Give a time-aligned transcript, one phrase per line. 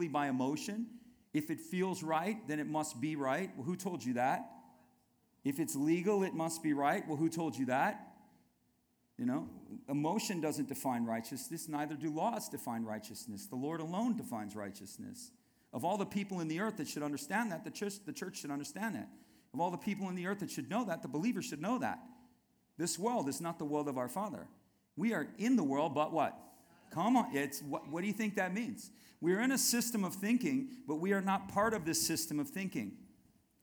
[0.00, 0.86] purely by emotion.
[1.34, 3.50] If it feels right, then it must be right.
[3.54, 4.48] Well, who told you that?
[5.44, 7.06] If it's legal, it must be right.
[7.06, 8.06] Well, who told you that?
[9.18, 9.46] You know,
[9.88, 13.46] emotion doesn't define righteousness, neither do laws define righteousness.
[13.46, 15.30] The Lord alone defines righteousness.
[15.74, 18.38] Of all the people in the earth that should understand that, the church, the church
[18.38, 19.08] should understand that.
[19.52, 21.78] Of all the people in the earth that should know that, the believer should know
[21.78, 21.98] that.
[22.78, 24.46] This world is not the world of our Father.
[24.96, 26.34] We are in the world, but what?
[26.90, 27.34] Come on.
[27.34, 28.90] It's, what, what do you think that means?
[29.20, 32.40] We are in a system of thinking, but we are not part of this system
[32.40, 32.92] of thinking.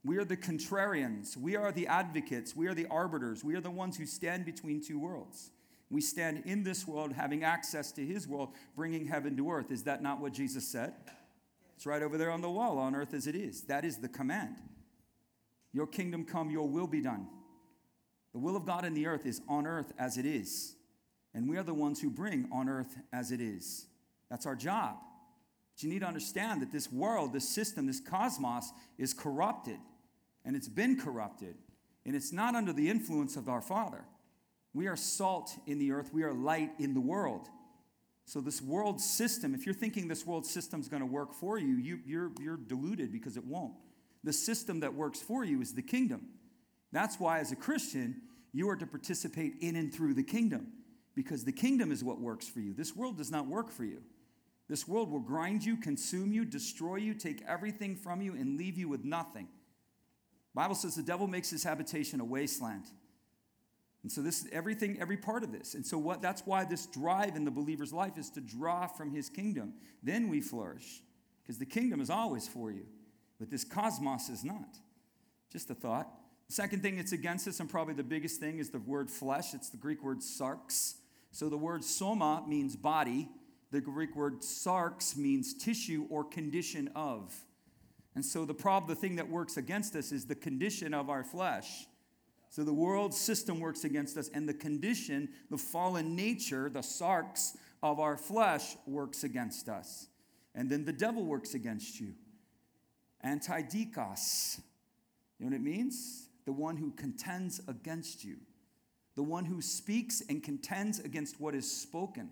[0.06, 1.36] We are the contrarians.
[1.36, 2.56] We are the advocates.
[2.56, 3.44] We are the arbiters.
[3.44, 5.52] We are the ones who stand between two worlds.
[5.90, 9.72] We stand in this world, having access to his world, bringing heaven to earth.
[9.72, 10.94] Is that not what Jesus said?
[11.76, 13.62] It's right over there on the wall, on earth as it is.
[13.64, 14.56] That is the command.
[15.74, 17.28] Your kingdom come, your will be done.
[18.34, 20.77] The will of God in the earth is on earth as it is.
[21.38, 23.86] And we are the ones who bring on earth as it is.
[24.28, 24.96] That's our job.
[25.76, 29.78] But you need to understand that this world, this system, this cosmos is corrupted.
[30.44, 31.54] And it's been corrupted.
[32.08, 34.04] And it's not under the influence of our Father.
[34.74, 37.50] We are salt in the earth, we are light in the world.
[38.26, 41.60] So, this world system, if you're thinking this world system is going to work for
[41.60, 43.76] you, you you're, you're deluded because it won't.
[44.24, 46.30] The system that works for you is the kingdom.
[46.92, 50.74] That's why, as a Christian, you are to participate in and through the kingdom
[51.18, 52.76] because the kingdom is what works for you.
[52.76, 54.04] This world does not work for you.
[54.70, 58.78] This world will grind you, consume you, destroy you, take everything from you, and leave
[58.78, 59.48] you with nothing.
[60.54, 62.84] Bible says the devil makes his habitation a wasteland.
[64.04, 65.74] And so this is everything, every part of this.
[65.74, 69.10] And so what that's why this drive in the believer's life is to draw from
[69.10, 69.74] his kingdom.
[70.04, 71.02] Then we flourish.
[71.42, 72.86] Because the kingdom is always for you.
[73.40, 74.78] But this cosmos is not.
[75.52, 76.10] Just a thought.
[76.48, 79.56] The second thing that's against us, and probably the biggest thing, is the word flesh.
[79.56, 80.94] It's the Greek word sarx.
[81.32, 83.30] So the word soma means body.
[83.72, 87.36] The Greek word sarx means tissue or condition of.
[88.16, 91.24] And so the problem, the thing that works against us is the condition of our
[91.24, 91.86] flesh.
[92.50, 97.56] So the world system works against us, and the condition, the fallen nature, the sarx
[97.84, 100.08] of our flesh works against us.
[100.56, 102.14] And then the devil works against you.
[103.24, 104.60] Antidikos.
[105.38, 106.30] You know what it means?
[106.46, 108.38] The one who contends against you
[109.18, 112.30] the one who speaks and contends against what is spoken.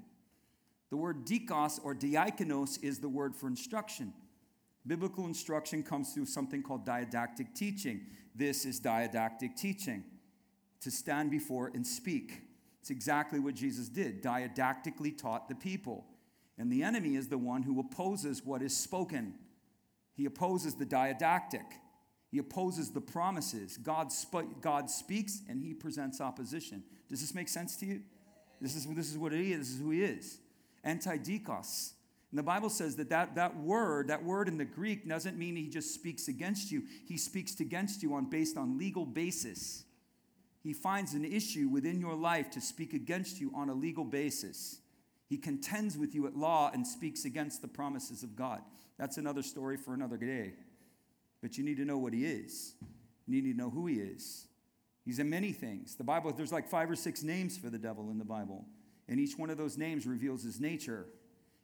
[0.92, 4.14] The word dikos or diakonos is the word for instruction.
[4.86, 8.02] Biblical instruction comes through something called didactic teaching.
[8.36, 10.04] This is didactic teaching
[10.82, 12.44] to stand before and speak.
[12.82, 16.06] It's exactly what Jesus did, didactically taught the people.
[16.60, 19.34] And the enemy is the one who opposes what is spoken,
[20.14, 21.66] he opposes the didactic.
[22.32, 23.78] He opposes the promises.
[23.78, 26.84] God, sp- God speaks and he presents opposition.
[27.10, 28.02] Does this make sense to you?
[28.60, 29.60] This is, this is what he is.
[29.60, 30.40] This is who he is.
[30.86, 31.92] Antidikos.
[32.32, 35.56] And the Bible says that, that that word, that word in the Greek, doesn't mean
[35.56, 36.84] he just speaks against you.
[37.08, 39.84] He speaks against you on based on legal basis.
[40.62, 44.80] He finds an issue within your life to speak against you on a legal basis.
[45.28, 48.62] He contends with you at law and speaks against the promises of God.
[48.98, 50.54] That's another story for another day.
[51.46, 52.74] But you need to know what he is.
[53.28, 54.48] You need to know who he is.
[55.04, 55.94] He's in many things.
[55.94, 58.66] The Bible, there's like five or six names for the devil in the Bible.
[59.08, 61.06] And each one of those names reveals his nature.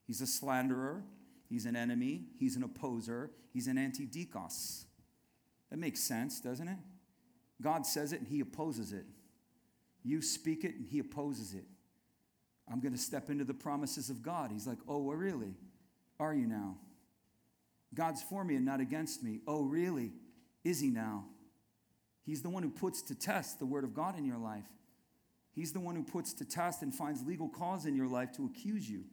[0.05, 1.01] He's a slanderer,
[1.49, 4.83] he's an enemy, he's an opposer, he's an antidikos.
[5.71, 6.77] That makes sense, doesn't it?
[7.59, 9.05] God says it and he opposes it.
[10.03, 11.65] You speak it and he opposes it.
[12.71, 14.51] I'm going to step into the promises of God.
[14.51, 15.55] He's like, Oh, really?
[16.19, 16.75] Are you now?
[17.93, 19.41] God's for me and not against me.
[19.47, 20.11] Oh, really?
[20.63, 21.25] Is he now?
[22.25, 24.65] He's the one who puts to test the word of God in your life.
[25.53, 28.45] He's the one who puts to test and finds legal cause in your life to
[28.45, 29.03] accuse you.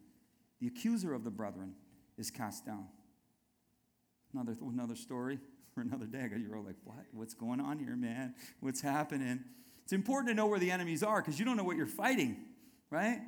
[0.61, 1.73] The accuser of the brethren
[2.17, 2.85] is cast down.
[4.33, 5.39] Another, another story
[5.73, 6.29] for another day.
[6.37, 7.05] You're all like, what?
[7.11, 8.35] What's going on here, man?
[8.59, 9.43] What's happening?
[9.83, 12.37] It's important to know where the enemies are because you don't know what you're fighting,
[12.91, 13.19] right?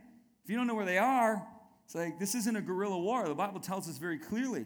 [0.43, 1.45] If you don't know where they are,
[1.85, 3.27] it's like this isn't a guerrilla war.
[3.27, 4.65] The Bible tells us very clearly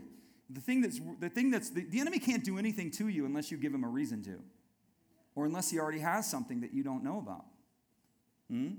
[0.49, 3.51] the thing that's, the, thing that's the, the enemy can't do anything to you unless
[3.51, 4.39] you give him a reason to,
[5.35, 7.45] or unless he already has something that you don't know about.
[8.49, 8.73] Hmm?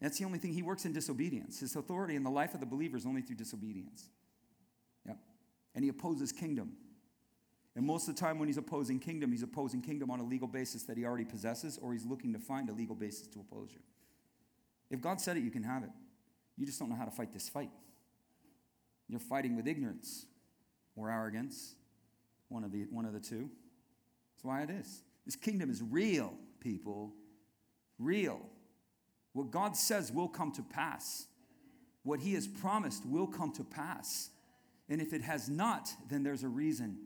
[0.00, 0.52] That's the only thing.
[0.52, 1.60] He works in disobedience.
[1.60, 4.08] His authority in the life of the believer is only through disobedience.
[5.06, 5.18] Yep.
[5.74, 6.72] And he opposes kingdom.
[7.76, 10.46] And most of the time, when he's opposing kingdom, he's opposing kingdom on a legal
[10.46, 13.70] basis that he already possesses, or he's looking to find a legal basis to oppose
[13.72, 13.80] you.
[14.90, 15.90] If God said it, you can have it.
[16.56, 17.70] You just don't know how to fight this fight.
[19.08, 20.26] You're fighting with ignorance
[20.96, 21.74] or arrogance,
[22.48, 23.50] one of the, one of the two.
[24.34, 25.02] That's why it is.
[25.24, 27.12] This kingdom is real, people.
[27.98, 28.40] Real.
[29.32, 31.26] What God says will come to pass.
[32.02, 34.30] What He has promised will come to pass.
[34.88, 36.98] And if it has not, then there's a reason.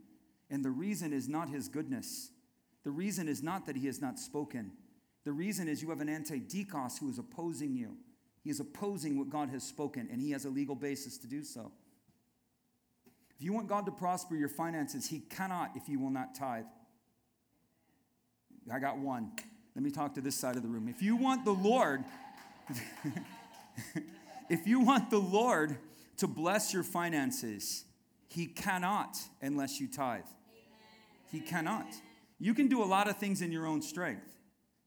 [0.50, 2.31] And the reason is not his goodness.
[2.85, 4.73] The reason is not that he has not spoken.
[5.25, 7.96] The reason is you have an antidikos who is opposing you.
[8.43, 11.44] He is opposing what God has spoken, and he has a legal basis to do
[11.44, 11.70] so.
[13.38, 16.64] If you want God to prosper your finances, he cannot if you will not tithe.
[18.73, 19.31] I got one.
[19.76, 20.88] Let me talk to this side of the room.
[20.88, 22.02] If you want the Lord,
[24.50, 25.79] if you want the Lord
[26.17, 27.85] to bless your finances,
[28.26, 30.25] he cannot unless you tithe.
[31.31, 31.87] He cannot.
[32.40, 34.26] You can do a lot of things in your own strength.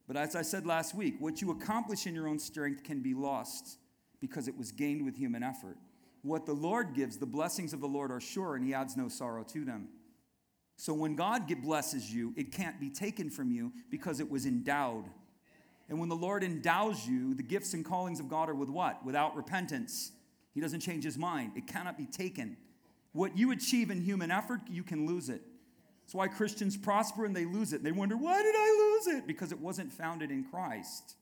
[0.06, 3.14] But as I said last week, what you accomplish in your own strength can be
[3.14, 3.78] lost
[4.20, 5.78] because it was gained with human effort.
[6.22, 9.08] What the Lord gives, the blessings of the Lord are sure, and He adds no
[9.08, 9.88] sorrow to them.
[10.76, 15.04] So when God blesses you, it can't be taken from you because it was endowed.
[15.88, 19.04] And when the Lord endows you, the gifts and callings of God are with what?
[19.04, 20.12] Without repentance.
[20.54, 21.52] He doesn't change his mind.
[21.56, 22.56] It cannot be taken.
[23.12, 25.42] What you achieve in human effort, you can lose it.
[26.02, 27.84] That's why Christians prosper and they lose it.
[27.84, 29.26] They wonder, why did I lose it?
[29.26, 31.16] Because it wasn't founded in Christ.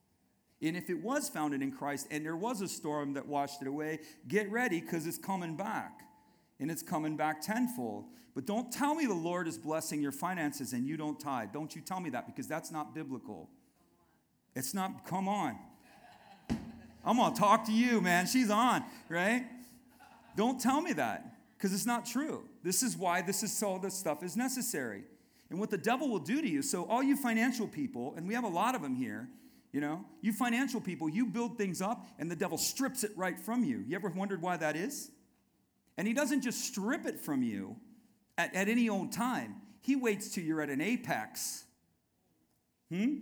[0.62, 3.68] And if it was founded in Christ and there was a storm that washed it
[3.68, 6.00] away, get ready because it's coming back.
[6.58, 8.04] And it's coming back tenfold.
[8.34, 11.48] But don't tell me the Lord is blessing your finances and you don't tithe.
[11.52, 13.48] Don't you tell me that because that's not biblical.
[14.54, 15.56] It's not, come on.
[17.04, 18.26] I'm going to talk to you, man.
[18.26, 19.46] She's on, right?
[20.36, 22.44] Don't tell me that because it's not true.
[22.62, 25.04] This is why this is all this stuff is necessary.
[25.48, 28.34] And what the devil will do to you, so all you financial people, and we
[28.34, 29.28] have a lot of them here,
[29.72, 33.38] you know, you financial people, you build things up and the devil strips it right
[33.38, 33.84] from you.
[33.86, 35.10] You ever wondered why that is?
[35.96, 37.76] And he doesn't just strip it from you
[38.36, 41.64] at, at any old time, he waits till you're at an apex.
[42.90, 43.16] Hmm?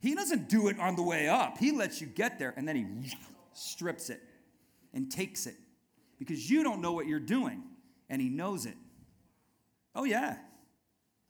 [0.00, 1.58] He doesn't do it on the way up.
[1.58, 3.12] He lets you get there and then he
[3.52, 4.22] strips it
[4.94, 5.56] and takes it
[6.18, 7.62] because you don't know what you're doing
[8.08, 8.76] and he knows it.
[9.94, 10.36] Oh, yeah,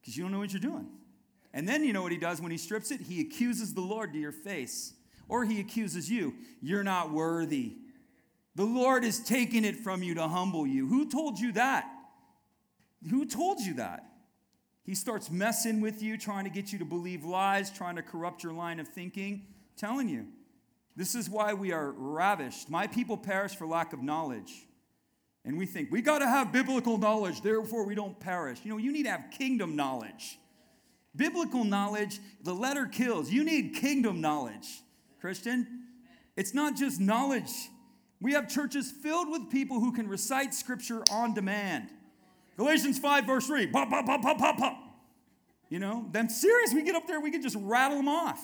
[0.00, 0.86] because you don't know what you're doing.
[1.52, 3.00] And then you know what he does when he strips it?
[3.00, 4.94] He accuses the Lord to your face,
[5.28, 6.34] or he accuses you.
[6.60, 7.76] You're not worthy.
[8.54, 10.86] The Lord is taking it from you to humble you.
[10.86, 11.86] Who told you that?
[13.08, 14.04] Who told you that?
[14.84, 18.42] He starts messing with you, trying to get you to believe lies, trying to corrupt
[18.42, 19.46] your line of thinking.
[19.46, 20.26] I'm telling you,
[20.96, 22.68] this is why we are ravished.
[22.68, 24.66] My people perish for lack of knowledge.
[25.44, 28.60] And we think we got to have biblical knowledge, therefore we don't perish.
[28.64, 30.38] You know, you need to have kingdom knowledge.
[31.14, 33.30] Biblical knowledge, the letter kills.
[33.30, 34.82] You need kingdom knowledge,
[35.20, 35.86] Christian.
[36.36, 37.50] It's not just knowledge.
[38.20, 41.88] We have churches filled with people who can recite scripture on demand.
[42.56, 43.66] Galatians 5, verse 3.
[43.68, 44.78] Pop, pop, pop, pop, pop, pop.
[45.68, 48.42] You know, them serious, we get up there, we can just rattle them off.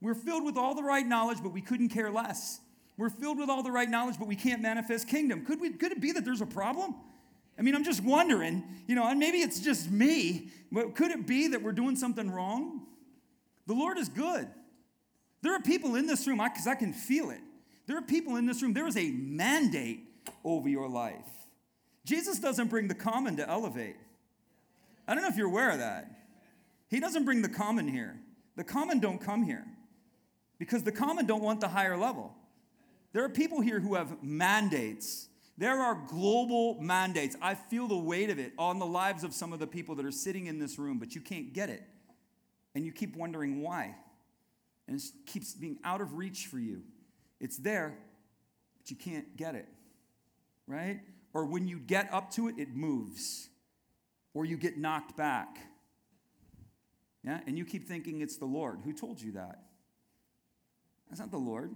[0.00, 2.60] We're filled with all the right knowledge, but we couldn't care less.
[2.96, 5.46] We're filled with all the right knowledge, but we can't manifest kingdom.
[5.46, 6.94] Could, we, could it be that there's a problem?
[7.58, 11.26] I mean, I'm just wondering, you know, and maybe it's just me, but could it
[11.26, 12.86] be that we're doing something wrong?
[13.66, 14.48] The Lord is good.
[15.42, 17.40] There are people in this room, because I, I can feel it.
[17.86, 20.00] There are people in this room, there is a mandate
[20.44, 21.28] over your life.
[22.04, 23.96] Jesus doesn't bring the common to elevate.
[25.06, 26.10] I don't know if you're aware of that.
[26.88, 28.18] He doesn't bring the common here.
[28.56, 29.64] The common don't come here
[30.58, 32.34] because the common don't want the higher level.
[33.12, 35.28] There are people here who have mandates.
[35.58, 37.36] There are global mandates.
[37.42, 40.06] I feel the weight of it on the lives of some of the people that
[40.06, 41.82] are sitting in this room, but you can't get it.
[42.74, 43.94] And you keep wondering why.
[44.88, 46.82] And it keeps being out of reach for you.
[47.38, 47.98] It's there,
[48.78, 49.68] but you can't get it.
[50.66, 51.00] Right?
[51.34, 53.48] Or when you get up to it, it moves.
[54.32, 55.58] Or you get knocked back.
[57.24, 57.40] Yeah?
[57.46, 58.80] And you keep thinking it's the Lord.
[58.84, 59.62] Who told you that?
[61.08, 61.74] That's not the Lord.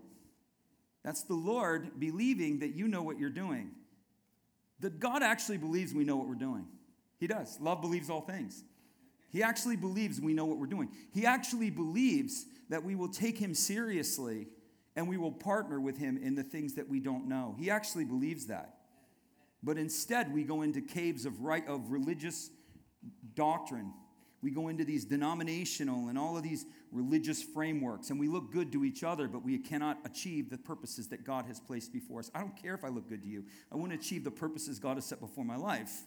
[1.06, 3.70] That's the Lord believing that you know what you're doing.
[4.80, 6.66] That God actually believes we know what we're doing.
[7.20, 7.60] He does.
[7.60, 8.64] Love believes all things.
[9.30, 10.88] He actually believes we know what we're doing.
[11.14, 14.48] He actually believes that we will take him seriously
[14.96, 17.54] and we will partner with him in the things that we don't know.
[17.56, 18.74] He actually believes that.
[19.62, 22.50] But instead, we go into caves of right of religious
[23.34, 23.92] doctrine
[24.46, 28.72] we go into these denominational and all of these religious frameworks, and we look good
[28.72, 32.30] to each other, but we cannot achieve the purposes that God has placed before us.
[32.34, 33.44] I don't care if I look good to you.
[33.70, 36.02] I want to achieve the purposes God has set before my life.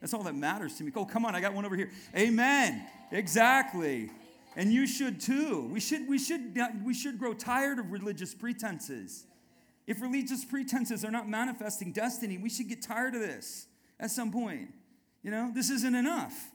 [0.00, 0.92] That's all that matters to me.
[0.96, 1.90] Oh, come on, I got one over here.
[2.16, 2.86] Amen.
[3.12, 4.10] Exactly.
[4.56, 5.68] And you should too.
[5.70, 9.26] We should, we should, we should grow tired of religious pretenses.
[9.86, 13.66] If religious pretenses are not manifesting destiny, we should get tired of this
[13.98, 14.70] at some point.
[15.22, 16.50] You know, this isn't enough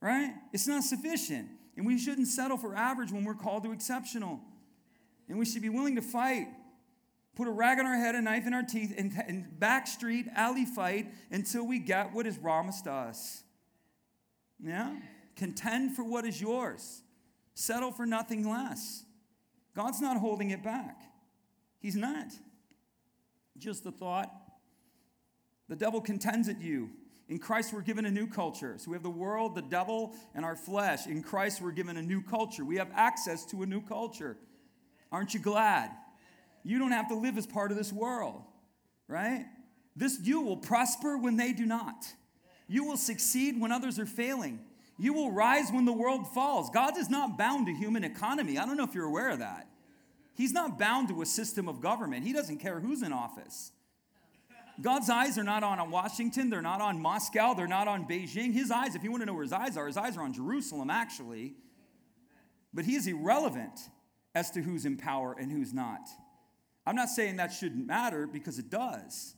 [0.00, 0.32] right?
[0.52, 1.48] It's not sufficient.
[1.76, 4.40] And we shouldn't settle for average when we're called to exceptional.
[5.28, 6.48] And we should be willing to fight.
[7.36, 10.26] put a rag on our head, a knife in our teeth, and, and back street,
[10.34, 13.42] alley fight until we get what is promised to us.
[14.62, 14.94] Yeah?
[15.36, 17.02] Contend for what is yours.
[17.54, 19.04] Settle for nothing less.
[19.74, 21.00] God's not holding it back.
[21.78, 22.26] He's not.
[23.56, 24.30] Just the thought.
[25.68, 26.90] The devil contends at you.
[27.30, 28.74] In Christ, we're given a new culture.
[28.76, 31.06] So we have the world, the devil, and our flesh.
[31.06, 32.64] In Christ, we're given a new culture.
[32.64, 34.36] We have access to a new culture.
[35.12, 35.92] Aren't you glad?
[36.64, 38.42] You don't have to live as part of this world,
[39.06, 39.46] right?
[39.94, 42.04] This you will prosper when they do not.
[42.66, 44.58] You will succeed when others are failing.
[44.98, 46.68] You will rise when the world falls.
[46.70, 48.58] God is not bound to human economy.
[48.58, 49.68] I don't know if you're aware of that.
[50.34, 52.24] He's not bound to a system of government.
[52.24, 53.70] He doesn't care who's in office.
[54.82, 58.52] God's eyes are not on Washington, they're not on Moscow, they're not on Beijing.
[58.52, 60.32] His eyes, if you want to know where his eyes are, his eyes are on
[60.32, 61.54] Jerusalem, actually.
[62.72, 63.78] But he is irrelevant
[64.34, 66.08] as to who's in power and who's not.
[66.86, 69.34] I'm not saying that shouldn't matter because it does,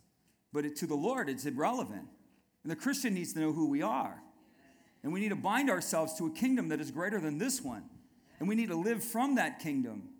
[0.53, 2.07] but it, to the Lord, it's irrelevant.
[2.63, 4.23] And the Christian needs to know who we are.
[5.03, 7.85] And we need to bind ourselves to a kingdom that is greater than this one.
[8.39, 10.11] And we need to live from that kingdom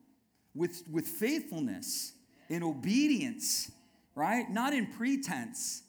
[0.55, 2.13] with, with faithfulness,
[2.51, 3.71] and obedience,
[4.15, 4.49] right?
[4.51, 5.83] Not in pretense.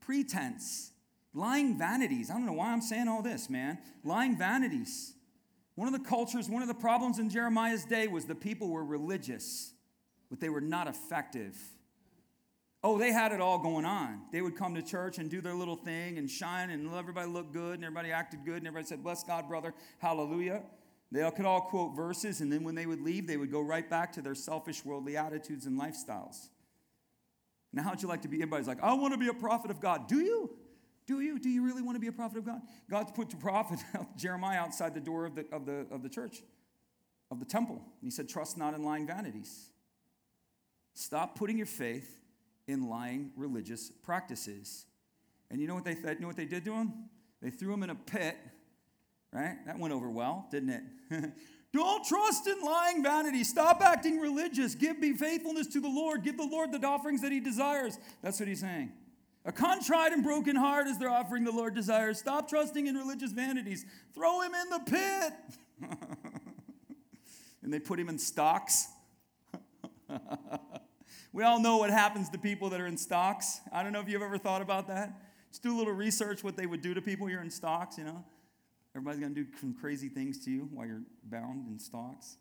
[0.00, 0.90] Pretense.
[1.34, 2.30] Lying vanities.
[2.30, 3.78] I don't know why I'm saying all this, man.
[4.04, 5.14] Lying vanities.
[5.74, 8.84] One of the cultures, one of the problems in Jeremiah's day was the people were
[8.84, 9.72] religious,
[10.28, 11.56] but they were not effective.
[12.84, 14.22] Oh, they had it all going on.
[14.32, 17.52] They would come to church and do their little thing and shine and everybody looked
[17.52, 20.62] good and everybody acted good and everybody said, Bless God, brother, hallelujah.
[21.12, 23.88] They could all quote verses, and then when they would leave, they would go right
[23.88, 26.48] back to their selfish, worldly attitudes and lifestyles.
[27.72, 28.36] Now, how'd you like to be?
[28.36, 30.08] Everybody's like, I want to be a prophet of God.
[30.08, 30.50] Do you?
[31.06, 31.38] Do you?
[31.38, 32.60] Do you really want to be a prophet of God?
[32.90, 33.80] God's put the prophet,
[34.16, 36.42] Jeremiah, outside the door of the, of, the, of the church,
[37.30, 37.76] of the temple.
[37.76, 39.70] And he said, Trust not in lying vanities.
[40.94, 42.20] Stop putting your faith
[42.66, 44.86] in lying religious practices.
[45.50, 46.92] And you know what they, th- you know what they did to him?
[47.40, 48.36] They threw him in a pit
[49.32, 49.56] right?
[49.66, 50.82] That went over well, didn't it?
[51.72, 53.44] Don't trust in lying vanity.
[53.44, 54.74] Stop acting religious.
[54.74, 56.22] Give me faithfulness to the Lord.
[56.22, 57.98] Give the Lord the offerings that he desires.
[58.20, 58.92] That's what he's saying.
[59.44, 62.18] A contrite and broken heart is their offering the Lord desires.
[62.18, 63.86] Stop trusting in religious vanities.
[64.14, 65.90] Throw him in the pit.
[67.62, 68.88] and they put him in stocks.
[71.32, 73.60] we all know what happens to people that are in stocks.
[73.72, 75.12] I don't know if you've ever thought about that.
[75.50, 78.04] Just do a little research what they would do to people here in stocks, you
[78.04, 78.22] know.
[78.94, 82.36] Everybody's going to do some crazy things to you while you're bound in stocks.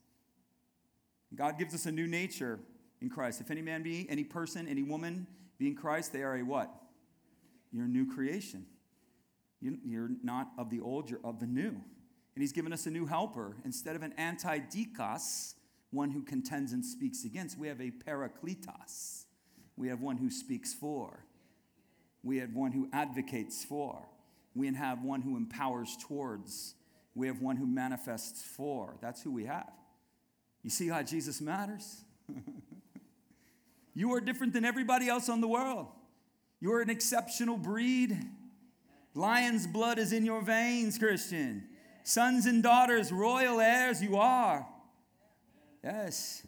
[1.34, 2.60] God gives us a new nature
[3.02, 3.40] in Christ.
[3.40, 5.28] If any man be, any person, any woman
[5.58, 6.70] be in Christ, they are a what?
[7.72, 8.66] You're a new creation.
[9.62, 11.70] You're not of the old, you're of the new.
[11.70, 13.56] And he's given us a new helper.
[13.64, 15.54] Instead of an antidikos,
[15.92, 19.26] one who contends and speaks against, we have a parakletos.
[19.78, 21.26] We have one who speaks for.
[22.24, 24.08] We have one who advocates for.
[24.56, 26.76] We have one who empowers towards.
[27.16, 28.98] We have one who manifests for.
[29.02, 29.72] That's who we have.
[30.64, 32.04] You see how Jesus matters?
[33.94, 35.88] you are different than everybody else on the world.
[36.60, 38.18] You are an exceptional breed.
[39.14, 41.64] Lion's blood is in your veins, Christian.
[42.04, 44.68] Sons and daughters, royal heirs, you are.
[45.84, 46.46] Yes.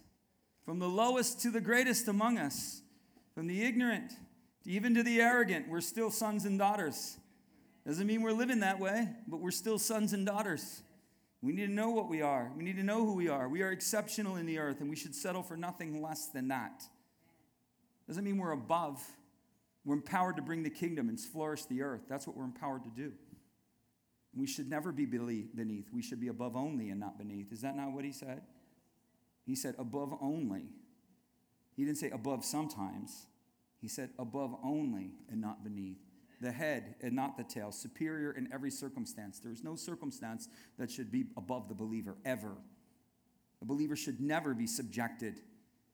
[0.64, 2.80] From the lowest to the greatest among us,
[3.34, 4.12] from the ignorant
[4.66, 7.18] even to the arrogant, we're still sons and daughters.
[7.86, 10.82] Doesn't mean we're living that way, but we're still sons and daughters.
[11.42, 12.50] We need to know what we are.
[12.56, 13.48] We need to know who we are.
[13.48, 16.82] We are exceptional in the earth, and we should settle for nothing less than that.
[18.08, 19.02] Doesn't mean we're above.
[19.84, 22.02] We're empowered to bring the kingdom and flourish the earth.
[22.08, 23.12] That's what we're empowered to do.
[24.34, 25.90] We should never be beneath.
[25.92, 27.52] We should be above only and not beneath.
[27.52, 28.40] Is that not what he said?
[29.44, 30.70] He said above only.
[31.76, 33.26] He didn't say above sometimes.
[33.82, 35.98] He said above only and not beneath
[36.40, 39.38] the head and not the tail, superior in every circumstance.
[39.38, 40.48] There is no circumstance
[40.78, 42.52] that should be above the believer, ever.
[43.62, 45.40] A believer should never be subjected,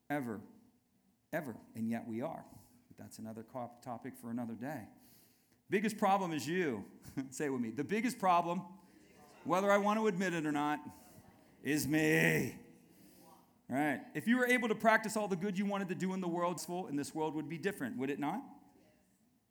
[0.09, 0.41] ever,
[1.33, 2.45] ever, and yet we are.
[2.89, 3.45] But that's another
[3.85, 4.83] topic for another day.
[5.71, 6.85] Biggest problem is you.
[7.31, 7.71] Say it with me.
[7.71, 8.63] The biggest problem,
[9.45, 10.81] whether I want to admit it or not,
[11.63, 12.57] is me.
[13.69, 14.01] Right?
[14.15, 16.27] If you were able to practice all the good you wanted to do in the
[16.27, 18.43] world, in this world would be different, would it not?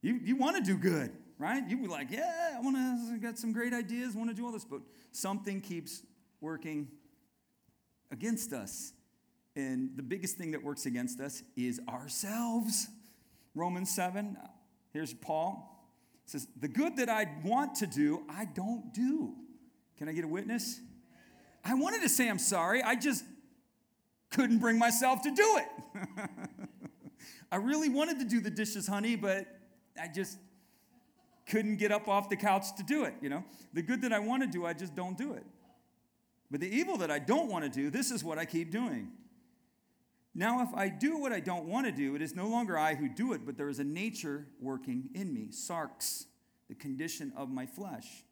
[0.01, 1.61] You, you want to do good, right?
[1.67, 4.51] You'd be like, yeah, I want to got some great ideas, want to do all
[4.51, 6.03] this, but something keeps
[6.41, 6.87] working
[8.11, 8.93] against us.
[9.55, 12.87] And the biggest thing that works against us is ourselves.
[13.55, 14.37] Romans 7,
[14.93, 15.85] here's Paul.
[16.25, 19.33] It says, The good that I want to do, I don't do.
[19.97, 20.79] Can I get a witness?
[21.65, 23.25] I wanted to say I'm sorry, I just
[24.29, 26.29] couldn't bring myself to do it.
[27.51, 29.45] I really wanted to do the dishes, honey, but
[30.01, 30.37] I just
[31.47, 33.43] couldn't get up off the couch to do it, you know?
[33.73, 35.43] The good that I want to do, I just don't do it.
[36.51, 39.11] But the evil that I don't want to do, this is what I keep doing.
[40.35, 42.95] Now, if I do what I don't want to do, it is no longer I
[42.95, 46.25] who do it, but there is a nature working in me, sarx,
[46.67, 48.23] the condition of my flesh.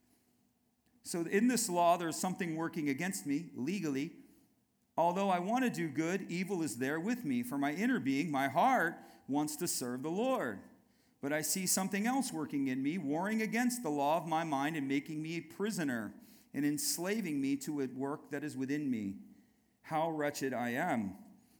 [1.04, 4.12] So in this law, there's something working against me legally.
[4.98, 7.44] Although I want to do good, evil is there with me.
[7.44, 8.96] For my inner being, my heart
[9.28, 10.60] wants to serve the Lord.
[11.22, 14.76] But I see something else working in me, warring against the law of my mind
[14.76, 16.14] and making me a prisoner
[16.54, 19.16] and enslaving me to a work that is within me.
[19.82, 21.16] How wretched I am!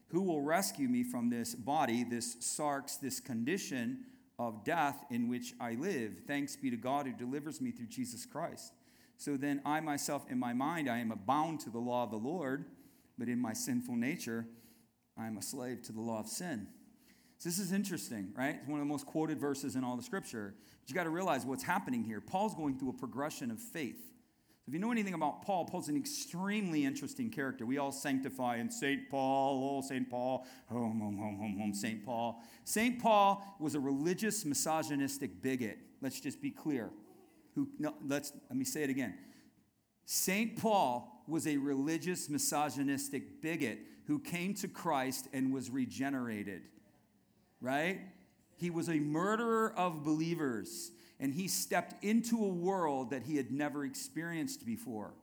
[0.08, 4.04] Who will rescue me from this body, this sarx, this condition
[4.38, 6.22] of death in which I live?
[6.26, 8.72] Thanks be to God who delivers me through Jesus Christ.
[9.18, 12.16] So then, I myself, in my mind, I am bound to the law of the
[12.16, 12.66] Lord,
[13.18, 14.46] but in my sinful nature,
[15.16, 16.68] I am a slave to the law of sin.
[17.38, 18.56] So this is interesting, right?
[18.60, 20.54] It's one of the most quoted verses in all the scripture.
[20.82, 22.20] But you got to realize what's happening here.
[22.20, 24.08] Paul's going through a progression of faith.
[24.66, 27.64] If you know anything about Paul, Paul's an extremely interesting character.
[27.64, 29.08] We all sanctify in St.
[29.08, 30.10] Paul, oh, St.
[30.10, 32.04] Paul, home, home, home, home, home, St.
[32.04, 32.42] Paul.
[32.64, 33.00] St.
[33.00, 35.78] Paul was a religious, misogynistic bigot.
[36.02, 36.90] Let's just be clear.
[37.54, 39.14] Who, no, let's, let me say it again.
[40.04, 40.60] St.
[40.60, 46.62] Paul was a religious, misogynistic bigot who came to Christ and was regenerated,
[47.60, 48.00] right?
[48.56, 53.50] He was a murderer of believers and he stepped into a world that he had
[53.50, 55.14] never experienced before.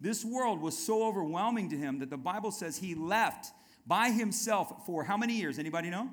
[0.00, 3.52] This world was so overwhelming to him that the Bible says he left
[3.86, 5.58] by himself for how many years?
[5.58, 6.10] Anybody know?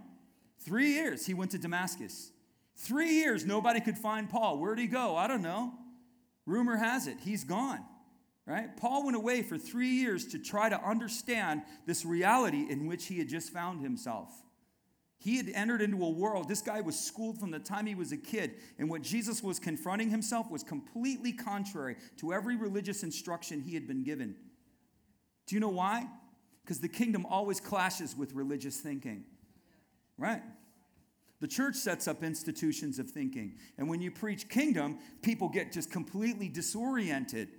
[0.59, 1.25] Three years.
[1.25, 2.31] He went to Damascus.
[2.75, 4.59] Three years, nobody could find Paul.
[4.59, 5.15] Where'd he go?
[5.15, 5.73] I don't know.
[6.45, 7.83] Rumor has it, he's gone.
[8.45, 8.75] Right?
[8.77, 13.19] Paul went away for three years to try to understand this reality in which he
[13.19, 14.29] had just found himself.
[15.21, 18.13] He had entered into a world, this guy was schooled from the time he was
[18.13, 23.61] a kid, and what Jesus was confronting himself was completely contrary to every religious instruction
[23.61, 24.35] he had been given.
[25.45, 26.07] Do you know why?
[26.63, 29.25] Because the kingdom always clashes with religious thinking,
[30.17, 30.41] right?
[31.41, 35.91] The church sets up institutions of thinking, and when you preach kingdom, people get just
[35.91, 37.49] completely disoriented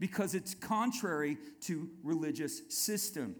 [0.00, 3.36] because it's contrary to religious system.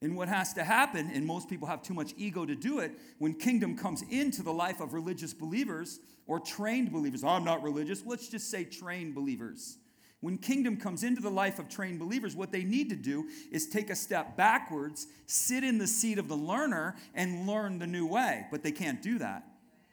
[0.00, 2.92] And what has to happen, and most people have too much ego to do it,
[3.18, 8.04] when kingdom comes into the life of religious believers or trained believers, I'm not religious,
[8.06, 9.78] let's just say trained believers.
[10.20, 13.68] When kingdom comes into the life of trained believers, what they need to do is
[13.68, 18.06] take a step backwards, sit in the seat of the learner, and learn the new
[18.06, 18.46] way.
[18.50, 19.44] But they can't do that.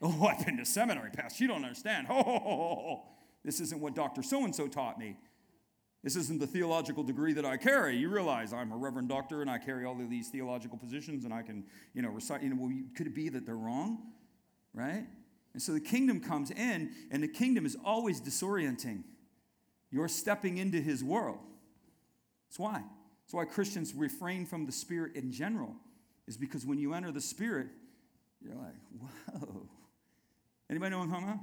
[0.01, 1.43] Oh, I've been to seminary, Pastor.
[1.43, 2.07] You don't understand.
[2.09, 3.03] Oh,
[3.43, 4.23] this isn't what Dr.
[4.23, 5.15] So and so taught me.
[6.05, 7.97] This isn't the theological degree that I carry.
[7.97, 11.33] You realize I'm a reverend doctor and I carry all of these theological positions and
[11.33, 11.63] I can,
[11.95, 12.43] you know, recite.
[12.43, 14.13] You know, well, could it be that they're wrong?
[14.71, 15.07] Right?
[15.53, 19.01] And so the kingdom comes in, and the kingdom is always disorienting.
[19.89, 21.39] You're stepping into his world.
[22.49, 22.83] That's why.
[23.23, 25.73] That's why Christians refrain from the spirit in general,
[26.27, 27.67] is because when you enter the spirit,
[28.41, 29.67] you're like, whoa.
[30.69, 31.39] Anybody know what I'm talking about?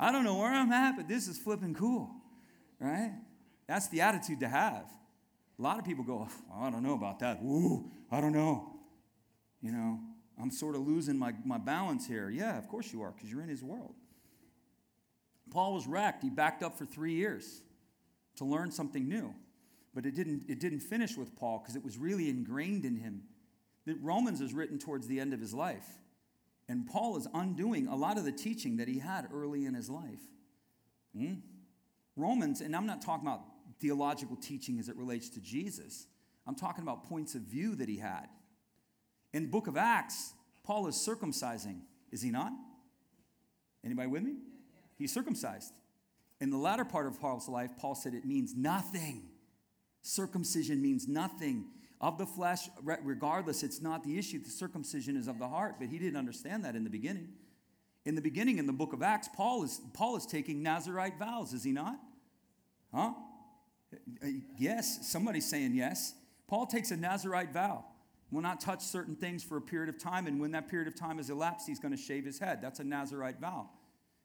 [0.00, 2.10] I don't know where I'm at, but this is flipping cool,
[2.80, 3.12] right?
[3.68, 4.84] That's the attitude to have.
[5.58, 7.40] A lot of people go, oh, I don't know about that.
[7.42, 8.74] Ooh, I don't know.
[9.62, 10.00] You know,
[10.40, 12.30] I'm sort of losing my, my balance here.
[12.30, 13.94] Yeah, of course you are, because you're in his world.
[15.50, 16.22] Paul was wrecked.
[16.22, 17.62] He backed up for three years
[18.36, 19.34] to learn something new.
[19.94, 23.22] But it didn't, it didn't finish with Paul because it was really ingrained in him.
[23.86, 25.86] That Romans is written towards the end of his life.
[26.68, 29.88] And Paul is undoing a lot of the teaching that he had early in his
[29.88, 30.20] life.
[31.16, 31.34] Hmm?
[32.16, 33.42] Romans, and I'm not talking about
[33.80, 36.06] theological teaching as it relates to Jesus.
[36.46, 38.26] I'm talking about points of view that he had.
[39.32, 40.32] In the book of Acts,
[40.64, 42.52] Paul is circumcising, is he not?
[43.84, 44.36] Anybody with me?
[44.96, 45.72] He's circumcised.
[46.40, 49.28] In the latter part of Paul's life, Paul said it means nothing.
[50.02, 51.66] Circumcision means nothing.
[51.98, 54.42] Of the flesh, regardless, it's not the issue.
[54.42, 57.28] The circumcision is of the heart, but he didn't understand that in the beginning.
[58.04, 61.52] In the beginning, in the book of Acts, Paul is, Paul is taking Nazarite vows,
[61.54, 61.98] is he not?
[62.94, 63.12] Huh?
[63.92, 64.26] Uh,
[64.58, 66.14] yes, somebody's saying yes.
[66.48, 67.84] Paul takes a Nazarite vow.
[68.30, 70.96] Will not touch certain things for a period of time, and when that period of
[70.96, 72.60] time is elapsed, he's going to shave his head.
[72.60, 73.70] That's a Nazarite vow.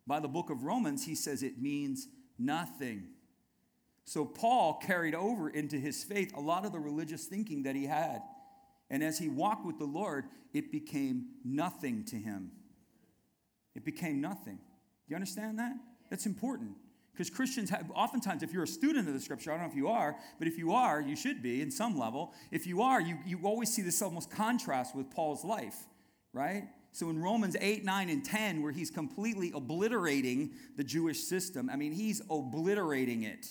[0.07, 2.07] By the book of Romans, he says it means
[2.39, 3.09] nothing.
[4.05, 7.85] So Paul carried over into his faith a lot of the religious thinking that he
[7.85, 8.21] had.
[8.89, 12.51] And as he walked with the Lord, it became nothing to him.
[13.75, 14.55] It became nothing.
[14.55, 15.73] Do you understand that?
[16.09, 16.71] That's important.
[17.13, 19.75] Because Christians have, oftentimes, if you're a student of the scripture, I don't know if
[19.75, 22.33] you are, but if you are, you should be in some level.
[22.51, 25.75] If you are, you, you always see this almost contrast with Paul's life,
[26.33, 26.63] right?
[26.93, 31.75] So in Romans 8, 9, and 10, where he's completely obliterating the Jewish system, I
[31.75, 33.45] mean, he's obliterating it.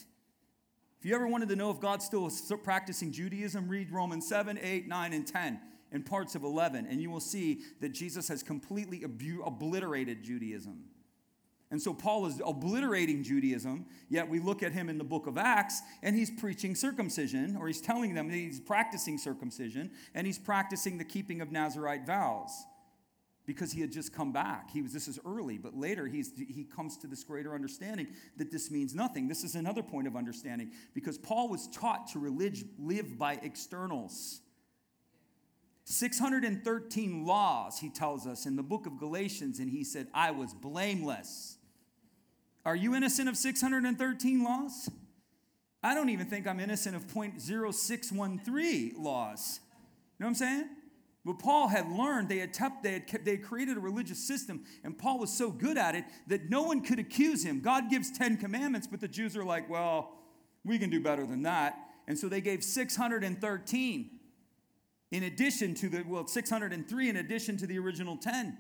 [0.98, 2.30] If you ever wanted to know if God's still
[2.62, 5.60] practicing Judaism, read Romans 7, 8, 9, and 10,
[5.92, 10.84] and parts of 11, and you will see that Jesus has completely obliterated Judaism.
[11.70, 15.38] And so Paul is obliterating Judaism, yet we look at him in the book of
[15.38, 20.98] Acts and he's preaching circumcision, or he's telling them he's practicing circumcision, and he's practicing
[20.98, 22.50] the keeping of Nazarite vows
[23.46, 24.70] because he had just come back.
[24.70, 28.50] He was this is early, but later he's he comes to this greater understanding that
[28.50, 29.28] this means nothing.
[29.28, 34.40] This is another point of understanding because Paul was taught to relig- live by externals.
[35.84, 40.54] 613 laws, he tells us in the book of Galatians, and he said, I was
[40.54, 41.56] blameless.
[42.64, 44.90] Are you innocent of 613 laws?
[45.82, 49.60] I don't even think I'm innocent of 0.0613 laws.
[50.18, 50.68] You know what I'm saying?
[51.24, 54.18] But Paul had learned, they had, kept, they, had kept, they had created a religious
[54.18, 57.60] system, and Paul was so good at it that no one could accuse him.
[57.60, 60.18] God gives 10 commandments, but the Jews are like, well,
[60.64, 61.78] we can do better than that.
[62.08, 64.10] And so they gave 613
[65.10, 68.56] in addition to the, well, 603 in addition to the original 10.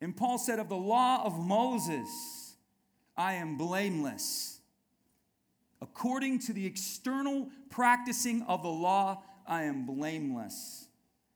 [0.00, 2.43] And Paul said, of the law of Moses,
[3.16, 4.60] I am blameless.
[5.80, 10.86] According to the external practicing of the law, I am blameless.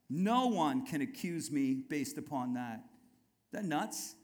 [0.09, 2.83] No one can accuse me based upon that.
[3.53, 4.15] That nuts?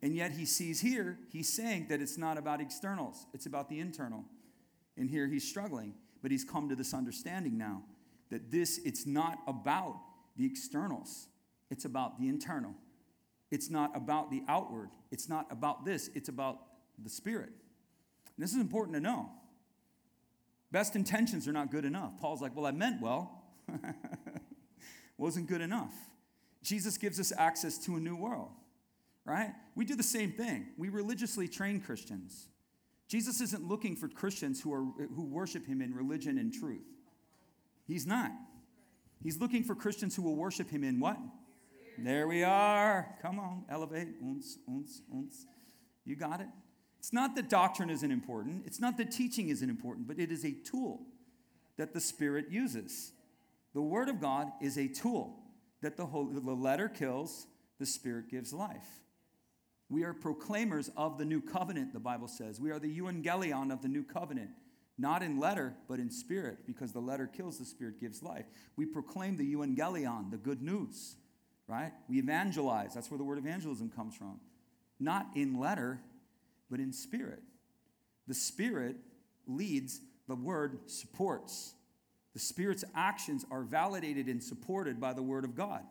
[0.00, 3.78] And yet he sees here, he's saying that it's not about externals, it's about the
[3.78, 4.24] internal.
[4.96, 7.82] And here he's struggling, but he's come to this understanding now
[8.30, 10.00] that this it's not about
[10.36, 11.28] the externals,
[11.70, 12.74] it's about the internal.
[13.52, 14.88] It's not about the outward.
[15.10, 16.08] It's not about this.
[16.14, 16.58] It's about
[17.02, 17.50] the Spirit.
[18.36, 19.30] And this is important to know.
[20.70, 22.18] Best intentions are not good enough.
[22.20, 23.42] Paul's like, well, I meant well.
[25.18, 25.94] Wasn't good enough.
[26.62, 28.50] Jesus gives us access to a new world,
[29.24, 29.52] right?
[29.74, 30.68] We do the same thing.
[30.78, 32.48] We religiously train Christians.
[33.08, 34.84] Jesus isn't looking for Christians who, are,
[35.14, 36.86] who worship him in religion and truth.
[37.86, 38.30] He's not.
[39.22, 41.18] He's looking for Christians who will worship him in what?
[41.98, 43.14] There we are.
[43.20, 44.22] Come on, elevate.
[44.22, 45.44] Unce, unce, unce.
[46.04, 46.48] You got it?
[47.02, 50.44] It's not that doctrine isn't important, it's not that teaching isn't important, but it is
[50.44, 51.00] a tool
[51.76, 53.10] that the Spirit uses.
[53.74, 55.36] The Word of God is a tool
[55.80, 57.48] that the, whole, the letter kills,
[57.80, 58.86] the Spirit gives life.
[59.90, 62.60] We are proclaimers of the new covenant, the Bible says.
[62.60, 64.50] We are the evangelion of the new covenant,
[64.96, 68.46] not in letter, but in spirit, because the letter kills, the Spirit gives life.
[68.76, 71.16] We proclaim the evangelion, the good news,
[71.66, 71.90] right?
[72.08, 72.94] We evangelize.
[72.94, 74.38] That's where the word evangelism comes from.
[75.00, 76.00] Not in letter,
[76.72, 77.42] but in spirit.
[78.26, 78.96] The Spirit
[79.46, 81.74] leads, the Word supports.
[82.32, 85.82] The Spirit's actions are validated and supported by the Word of God,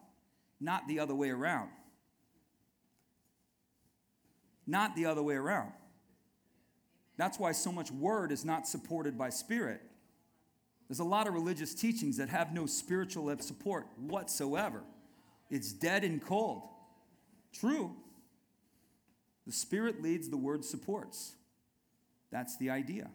[0.59, 1.69] not the other way around.
[4.65, 5.71] Not the other way around.
[7.15, 9.81] That's why so much Word is not supported by Spirit.
[10.87, 14.81] There's a lot of religious teachings that have no spiritual support whatsoever.
[15.51, 16.63] It's dead and cold.
[17.53, 17.95] True,
[19.45, 21.33] the Spirit leads, the Word supports.
[22.31, 23.09] That's the idea.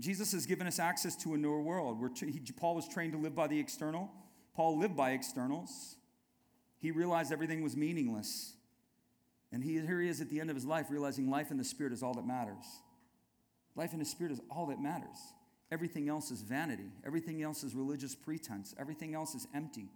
[0.00, 2.00] Jesus has given us access to a newer world.
[2.00, 4.10] Where he, Paul was trained to live by the external.
[4.54, 5.96] Paul lived by externals.
[6.78, 8.54] He realized everything was meaningless.
[9.52, 11.64] And he, here he is at the end of his life, realizing life in the
[11.64, 12.64] Spirit is all that matters.
[13.76, 15.18] Life in the Spirit is all that matters.
[15.70, 16.90] Everything else is vanity.
[17.06, 18.74] Everything else is religious pretense.
[18.78, 19.88] Everything else is empty.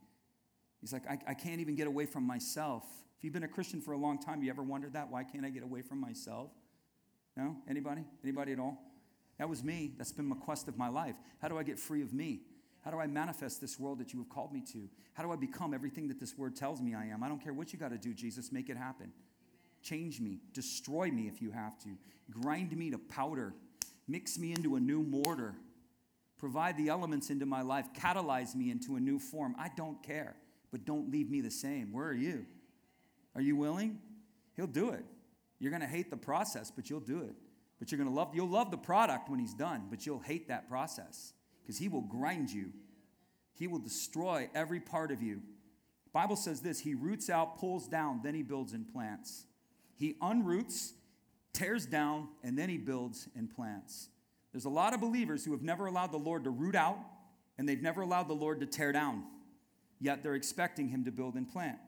[0.80, 2.84] He's like, I, I can't even get away from myself
[3.18, 5.10] if you've been a Christian for a long time, you ever wondered that?
[5.10, 6.50] Why can't I get away from myself?
[7.36, 7.56] No?
[7.68, 8.04] Anybody?
[8.22, 8.78] Anybody at all?
[9.38, 9.92] That was me.
[9.96, 11.16] That's been my quest of my life.
[11.40, 12.42] How do I get free of me?
[12.84, 14.88] How do I manifest this world that you have called me to?
[15.14, 17.22] How do I become everything that this word tells me I am?
[17.22, 19.10] I don't care what you got to do, Jesus, make it happen.
[19.82, 21.90] Change me, destroy me if you have to,
[22.30, 23.54] grind me to powder,
[24.06, 25.54] mix me into a new mortar,
[26.38, 29.54] provide the elements into my life, catalyze me into a new form.
[29.58, 30.36] I don't care,
[30.70, 31.90] but don't leave me the same.
[31.90, 32.44] Where are you?
[33.34, 33.98] Are you willing?
[34.56, 35.04] He'll do it.
[35.58, 37.34] You're going to hate the process, but you'll do it.
[37.78, 40.48] But you're going to love you'll love the product when he's done, but you'll hate
[40.48, 42.70] that process because he will grind you.
[43.54, 45.40] He will destroy every part of you.
[46.12, 49.46] Bible says this, he roots out, pulls down, then he builds and plants.
[49.96, 50.92] He unroots,
[51.52, 54.08] tears down, and then he builds and plants.
[54.52, 56.98] There's a lot of believers who have never allowed the Lord to root out
[57.58, 59.24] and they've never allowed the Lord to tear down.
[60.00, 61.78] Yet they're expecting him to build and plant.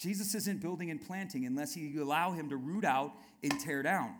[0.00, 4.14] Jesus isn't building and planting unless you allow him to root out and tear down.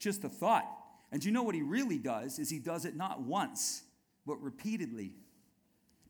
[0.00, 0.66] Just a thought.
[1.12, 3.84] And you know what he really does is he does it not once,
[4.26, 5.12] but repeatedly.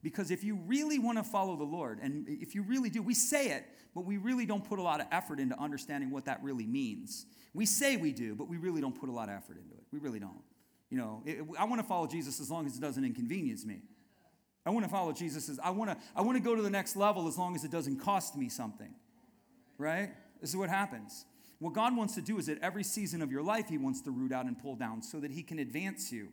[0.02, 3.12] Because if you really want to follow the Lord, and if you really do, we
[3.12, 6.42] say it, but we really don't put a lot of effort into understanding what that
[6.42, 7.26] really means.
[7.52, 9.84] We say we do, but we really don't put a lot of effort into it.
[9.92, 10.40] We really don't.
[10.88, 11.22] You know,
[11.58, 13.82] I want to follow Jesus as long as it doesn't inconvenience me.
[14.68, 16.94] I want to follow Jesus I want to I want to go to the next
[16.94, 18.94] level as long as it doesn't cost me something.
[19.78, 20.10] Right?
[20.42, 21.24] This is what happens.
[21.58, 24.10] What God wants to do is at every season of your life, He wants to
[24.10, 26.28] root out and pull down so that He can advance you.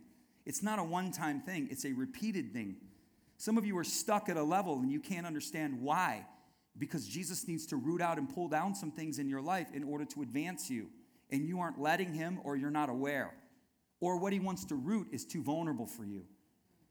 [0.45, 2.75] It's not a one time thing, it's a repeated thing.
[3.37, 6.25] Some of you are stuck at a level and you can't understand why.
[6.77, 9.85] Because Jesus needs to root out and pull down some things in your life in
[9.85, 10.89] order to advance you.
[11.31, 13.33] And you aren't letting Him or you're not aware.
[14.01, 16.25] Or what He wants to root is too vulnerable for you.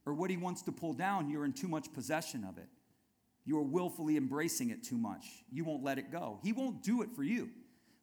[0.06, 2.68] Or what He wants to pull down, you're in too much possession of it.
[3.44, 5.26] You are willfully embracing it too much.
[5.50, 6.38] You won't let it go.
[6.42, 7.50] He won't do it for you.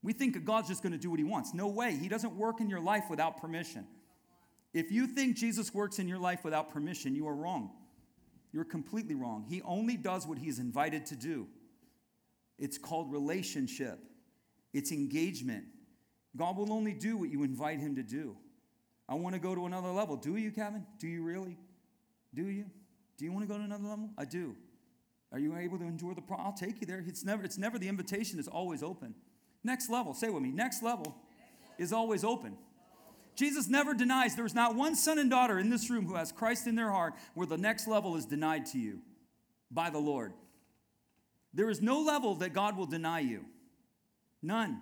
[0.04, 1.54] We think God's just going to do what He wants.
[1.54, 1.96] No way.
[1.96, 3.86] He doesn't work in your life without permission.
[4.74, 7.72] If you think Jesus works in your life without permission, you are wrong.
[8.54, 9.46] You're completely wrong.
[9.48, 11.48] He only does what He's invited to do.
[12.58, 14.00] It's called relationship,
[14.74, 15.66] it's engagement.
[16.38, 18.38] God will only do what you invite Him to do.
[19.10, 20.16] I want to go to another level.
[20.16, 20.86] Do you, Kevin?
[20.98, 21.58] Do you really?
[22.34, 22.66] Do you?
[23.18, 24.10] Do you want to go to another level?
[24.18, 24.56] I do.
[25.32, 26.48] Are you able to endure the problem?
[26.48, 27.04] I'll take you there.
[27.06, 29.16] It's never, it's never the invitation is always open.
[29.64, 31.16] Next level, say with me, next level
[31.78, 32.58] is always open.
[33.36, 36.68] Jesus never denies there's not one son and daughter in this room who has Christ
[36.68, 39.00] in their heart where the next level is denied to you
[39.70, 40.34] by the Lord.
[41.54, 43.46] There is no level that God will deny you.
[44.42, 44.82] None.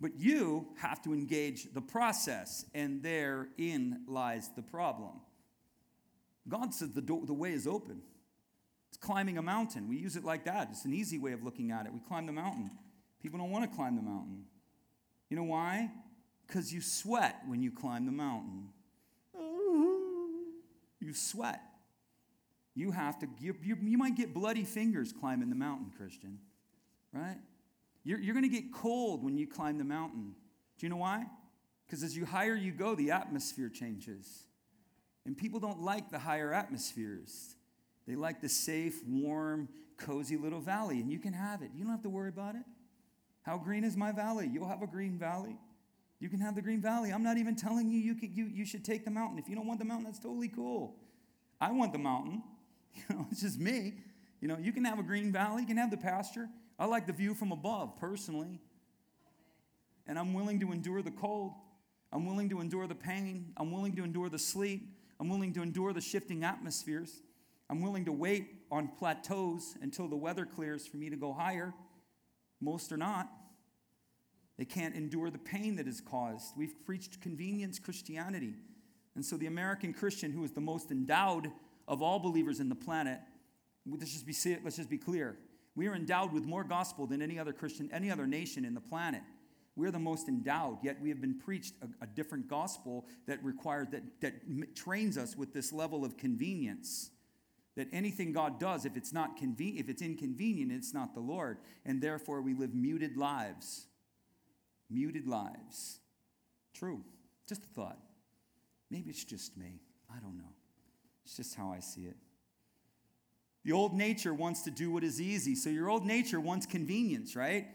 [0.00, 5.20] But you have to engage the process, and therein lies the problem.
[6.48, 8.02] God says the, do- the way is open.
[8.88, 9.88] It's climbing a mountain.
[9.88, 10.68] We use it like that.
[10.70, 11.92] It's an easy way of looking at it.
[11.92, 12.70] We climb the mountain.
[13.22, 14.44] People don't want to climb the mountain.
[15.30, 15.90] You know why?
[16.46, 18.68] Because you sweat when you climb the mountain.
[21.00, 21.60] You sweat.
[22.74, 26.38] You have to, you, you, you might get bloody fingers climbing the mountain, Christian,
[27.12, 27.38] right?
[28.04, 30.34] You're, you're going to get cold when you climb the mountain.
[30.78, 31.24] Do you know why?
[31.86, 34.44] Because as you higher you go, the atmosphere changes.
[35.24, 37.54] And people don't like the higher atmospheres.
[38.06, 41.70] They like the safe, warm, cozy little valley, and you can have it.
[41.74, 42.64] You don't have to worry about it.
[43.42, 44.48] How green is my valley?
[44.52, 45.56] You'll have a green valley.
[46.20, 47.10] You can have the green valley.
[47.10, 49.38] I'm not even telling you you, can, you you should take the mountain.
[49.38, 50.96] If you don't want the mountain, that's totally cool.
[51.60, 52.42] I want the mountain.
[52.94, 53.94] You know, it's just me.
[54.42, 56.46] You know, you can have a green valley, you can have the pasture.
[56.78, 58.60] I like the view from above, personally.
[60.06, 61.52] And I'm willing to endure the cold.
[62.12, 63.54] I'm willing to endure the pain.
[63.56, 64.82] I'm willing to endure the sleet.
[65.22, 67.22] I'm willing to endure the shifting atmospheres.
[67.70, 71.72] I'm willing to wait on plateaus until the weather clears for me to go higher.
[72.60, 73.30] Most are not.
[74.58, 76.56] They can't endure the pain that is caused.
[76.56, 78.54] We've preached convenience Christianity.
[79.14, 81.52] And so the American Christian, who is the most endowed
[81.86, 83.20] of all believers in the planet,
[83.88, 85.36] let's just be, let's just be clear.
[85.76, 88.80] We are endowed with more gospel than any other Christian, any other nation in the
[88.80, 89.22] planet.
[89.74, 93.88] We're the most endowed, yet we have been preached a, a different gospel that requires,
[93.92, 97.10] that, that trains us with this level of convenience
[97.76, 101.58] that anything God does, if it's not conven- if it's inconvenient, it's not the Lord,
[101.84, 103.86] and therefore we live muted lives.
[104.90, 106.00] Muted lives.
[106.74, 107.02] True.
[107.48, 107.98] Just a thought.
[108.90, 109.80] Maybe it's just me.
[110.14, 110.52] I don't know.
[111.24, 112.16] It's just how I see it.
[113.64, 115.54] The old nature wants to do what is easy.
[115.54, 117.68] So your old nature wants convenience, right?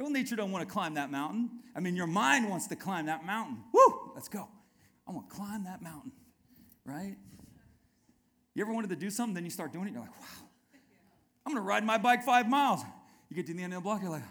[0.00, 1.50] Your nature don't want to climb that mountain.
[1.76, 3.58] I mean, your mind wants to climb that mountain.
[3.70, 4.12] Woo!
[4.14, 4.48] Let's go.
[5.06, 6.12] I want to climb that mountain,
[6.86, 7.18] right?
[8.54, 10.48] You ever wanted to do something, then you start doing it, you're like, wow,
[11.44, 12.80] I'm gonna ride my bike five miles.
[13.28, 14.22] You get to the end of the block, you're like,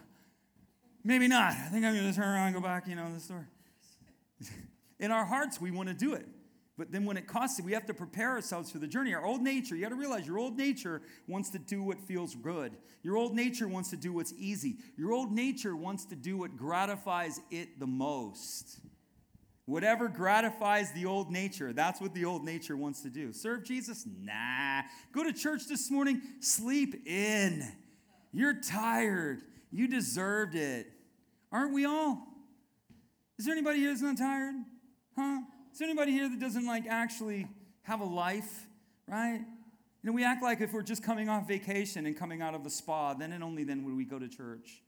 [1.04, 1.52] maybe not.
[1.52, 3.48] I think I'm gonna turn around and go back, you know, the store.
[5.00, 6.26] In our hearts, we wanna do it.
[6.80, 9.14] But then when it costs it, we have to prepare ourselves for the journey.
[9.14, 12.36] Our old nature, you got to realize your old nature wants to do what feels
[12.36, 12.72] good.
[13.04, 14.78] Your old nature wants to do what's easy.
[14.98, 18.80] Your old nature wants to do what gratifies it the most.
[19.66, 23.34] Whatever gratifies the old nature, that's what the old nature wants to do.
[23.34, 24.08] Serve Jesus?
[24.22, 24.84] Nah.
[25.12, 26.22] Go to church this morning?
[26.40, 27.62] Sleep in.
[28.32, 29.42] You're tired.
[29.70, 30.88] You deserved it.
[31.52, 32.26] Aren't we all?
[33.38, 34.56] Is there anybody here that's not tired?
[35.18, 35.42] Huh?
[35.72, 37.48] Is there anybody here that doesn't like actually
[37.84, 38.68] have a life,
[39.08, 39.40] right?
[40.02, 42.64] You know, we act like if we're just coming off vacation and coming out of
[42.64, 44.82] the spa, then and only then would we go to church,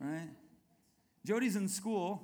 [0.00, 0.28] right?
[1.24, 2.22] Jody's in school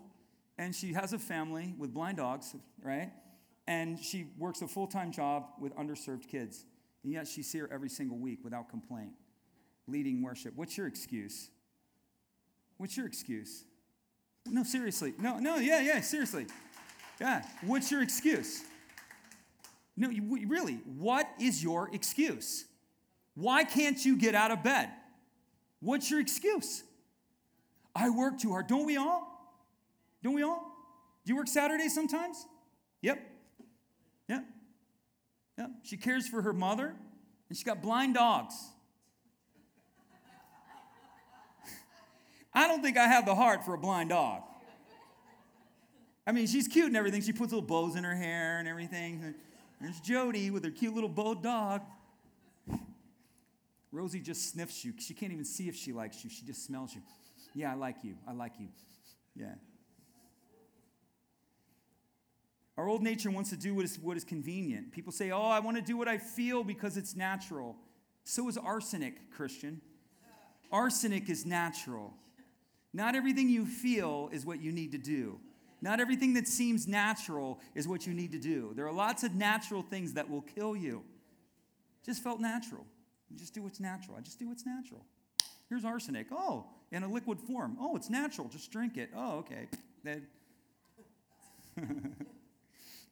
[0.59, 3.11] and she has a family with blind dogs, right?
[3.67, 6.65] And she works a full time job with underserved kids.
[7.03, 9.13] And yet she's here every single week without complaint,
[9.87, 10.53] leading worship.
[10.55, 11.51] What's your excuse?
[12.77, 13.65] What's your excuse?
[14.47, 15.15] No, seriously.
[15.19, 16.47] No, no, yeah, yeah, seriously.
[17.21, 17.43] Yeah.
[17.63, 18.63] What's your excuse?
[19.97, 22.65] No, you, really, what is your excuse?
[23.35, 24.89] Why can't you get out of bed?
[25.81, 26.83] What's your excuse?
[27.95, 28.67] I work too hard.
[28.67, 29.27] Don't we all?
[30.23, 30.75] Don't we all?
[31.25, 32.47] Do you work Saturdays sometimes?
[33.03, 33.21] Yep.
[34.29, 34.45] Yep.
[35.59, 35.71] Yep.
[35.83, 38.55] She cares for her mother, and she's got blind dogs.
[42.55, 44.43] I don't think I have the heart for a blind dog.
[46.27, 47.23] I mean, she's cute and everything.
[47.23, 49.35] She puts little bows in her hair and everything.
[49.81, 51.83] There's Jody with her cute little bowed dog.
[53.93, 54.93] Rosie just sniffs you.
[54.99, 56.31] She can't even see if she likes you.
[56.31, 57.03] She just smells you.
[57.55, 58.15] Yeah, I like you.
[58.29, 58.69] I like you.
[59.35, 59.55] Yeah.
[62.77, 64.93] Our old nature wants to do what is, what is convenient.
[64.93, 67.77] People say, oh, I want to do what I feel because it's natural.
[68.25, 69.81] So is arsenic, Christian.
[70.71, 72.15] Arsenic is natural.
[72.93, 75.41] Not everything you feel is what you need to do.
[75.83, 78.73] Not everything that seems natural is what you need to do.
[78.75, 81.03] There are lots of natural things that will kill you.
[82.05, 82.85] Just felt natural.
[83.37, 84.17] Just do what's natural.
[84.19, 85.05] I just do what's natural.
[85.69, 86.27] Here's arsenic.
[86.33, 87.77] Oh, in a liquid form.
[87.81, 88.49] Oh, it's natural.
[88.49, 89.11] Just drink it.
[89.15, 89.69] Oh, okay.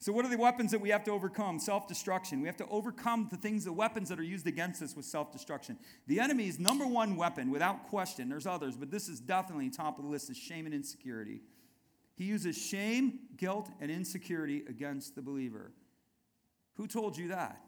[0.01, 1.61] so, what are the weapons that we have to overcome?
[1.61, 2.41] Self destruction.
[2.41, 5.31] We have to overcome the things, the weapons that are used against us with self
[5.31, 5.79] destruction.
[6.09, 10.05] The enemy's number one weapon, without question, there's others, but this is definitely top of
[10.05, 11.43] the list, is shame and insecurity.
[12.19, 15.71] He uses shame, guilt, and insecurity against the believer.
[16.75, 17.61] Who told you that?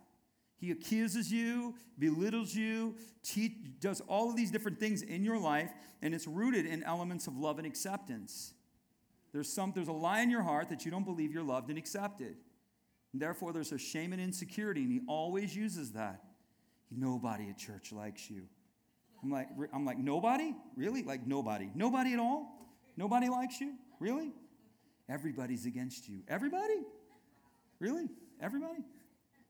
[0.56, 2.96] He accuses you, belittles you,
[3.78, 5.70] does all of these different things in your life,
[6.02, 8.52] and it's rooted in elements of love and acceptance.
[9.32, 11.78] There's, some, there's a lie in your heart that you don't believe you're loved and
[11.78, 12.34] accepted.
[13.12, 16.24] And therefore, there's a shame and insecurity, and he always uses that.
[16.90, 18.42] Nobody at church likes you.
[19.22, 20.56] I'm like, I'm like, nobody?
[20.76, 21.04] Really?
[21.04, 21.70] Like nobody?
[21.72, 22.68] Nobody at all?
[22.96, 23.74] Nobody likes you?
[24.00, 24.32] Really?
[25.08, 26.20] Everybody's against you.
[26.26, 26.82] Everybody?
[27.78, 28.08] Really?
[28.40, 28.80] Everybody?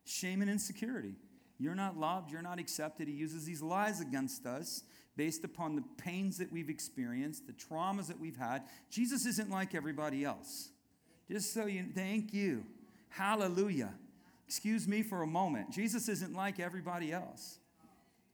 [0.04, 1.14] Shame and insecurity.
[1.58, 3.06] You're not loved, you're not accepted.
[3.06, 4.82] He uses these lies against us
[5.16, 8.62] based upon the pains that we've experienced, the traumas that we've had.
[8.90, 10.70] Jesus isn't like everybody else.
[11.30, 12.64] Just so you, thank you.
[13.10, 13.92] Hallelujah.
[14.46, 15.70] Excuse me for a moment.
[15.70, 17.58] Jesus isn't like everybody else.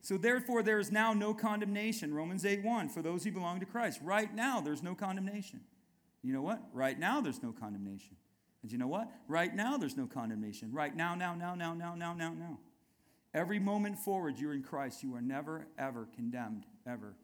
[0.00, 2.14] So therefore, there is now no condemnation.
[2.14, 3.98] Romans 8 1, for those who belong to Christ.
[4.02, 5.60] Right now, there's no condemnation.
[6.26, 6.60] You know what?
[6.72, 8.16] Right now, there's no condemnation.
[8.62, 9.08] And you know what?
[9.28, 10.72] Right now, there's no condemnation.
[10.72, 12.58] Right now, now, now, now, now, now, now, now.
[13.32, 15.04] Every moment forward, you're in Christ.
[15.04, 17.14] You are never, ever condemned, ever.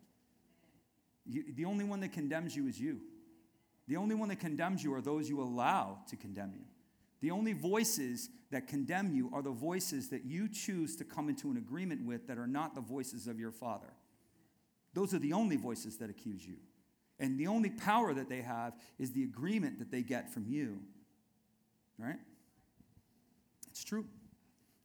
[1.26, 3.00] You, the only one that condemns you is you.
[3.88, 6.64] The only one that condemns you are those you allow to condemn you.
[7.22, 11.50] The only voices that condemn you are the voices that you choose to come into
[11.50, 13.92] an agreement with that are not the voices of your Father.
[14.94, 16.58] Those are the only voices that accuse you.
[17.22, 20.80] And the only power that they have is the agreement that they get from you.
[21.96, 22.18] Right?
[23.70, 24.06] It's true.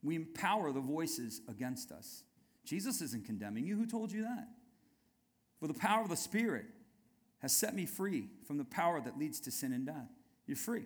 [0.03, 2.23] We empower the voices against us.
[2.63, 3.75] Jesus isn't condemning you.
[3.75, 4.47] Who told you that?
[5.59, 6.65] For the power of the Spirit
[7.39, 10.11] has set me free from the power that leads to sin and death.
[10.45, 10.85] You're free.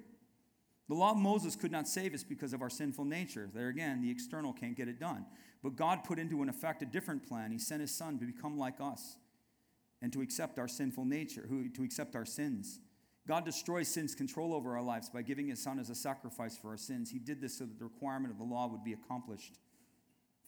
[0.88, 3.50] The law of Moses could not save us because of our sinful nature.
[3.54, 5.26] There again, the external can't get it done.
[5.62, 7.52] But God put into an effect a different plan.
[7.52, 9.18] He sent his son to become like us
[10.02, 12.80] and to accept our sinful nature, who, to accept our sins.
[13.28, 16.70] God destroys sin's control over our lives by giving his son as a sacrifice for
[16.70, 17.12] our sins.
[17.12, 19.60] He did this so that the requirement of the law would be accomplished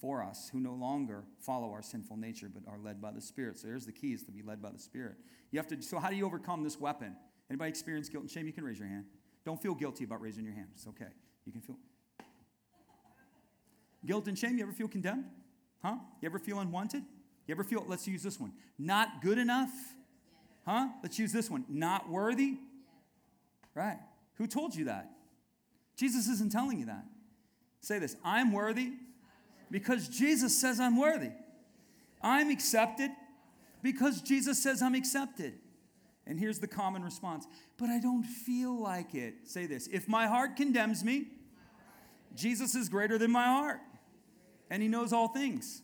[0.02, 3.60] for us who no longer follow our sinful nature but are led by the spirit.
[3.60, 5.16] So here's the key is to be led by the spirit.
[5.52, 7.16] You have to so how do you overcome this weapon?
[7.50, 8.48] Anybody experience guilt and shame?
[8.48, 9.06] You can raise your hand.
[9.46, 10.68] Don't feel guilty about raising your hand.
[10.74, 11.12] It's okay.
[11.46, 11.78] You can feel
[14.06, 14.58] guilt and shame?
[14.58, 15.26] You ever feel condemned?
[15.82, 15.96] Huh?
[16.22, 17.04] You ever feel unwanted
[17.48, 19.72] you ever feel, let's use this one, not good enough?
[20.66, 20.88] Huh?
[21.02, 22.58] Let's use this one, not worthy?
[23.76, 24.00] Right.
[24.36, 25.10] Who told you that?
[25.96, 27.06] Jesus isn't telling you that.
[27.82, 28.94] Say this I'm worthy
[29.70, 31.32] because Jesus says I'm worthy.
[32.22, 33.12] I'm accepted
[33.82, 35.56] because Jesus says I'm accepted.
[36.26, 37.46] And here's the common response
[37.78, 39.36] but I don't feel like it.
[39.46, 41.28] Say this if my heart condemns me,
[42.36, 43.82] Jesus is greater than my heart,
[44.70, 45.82] and he knows all things.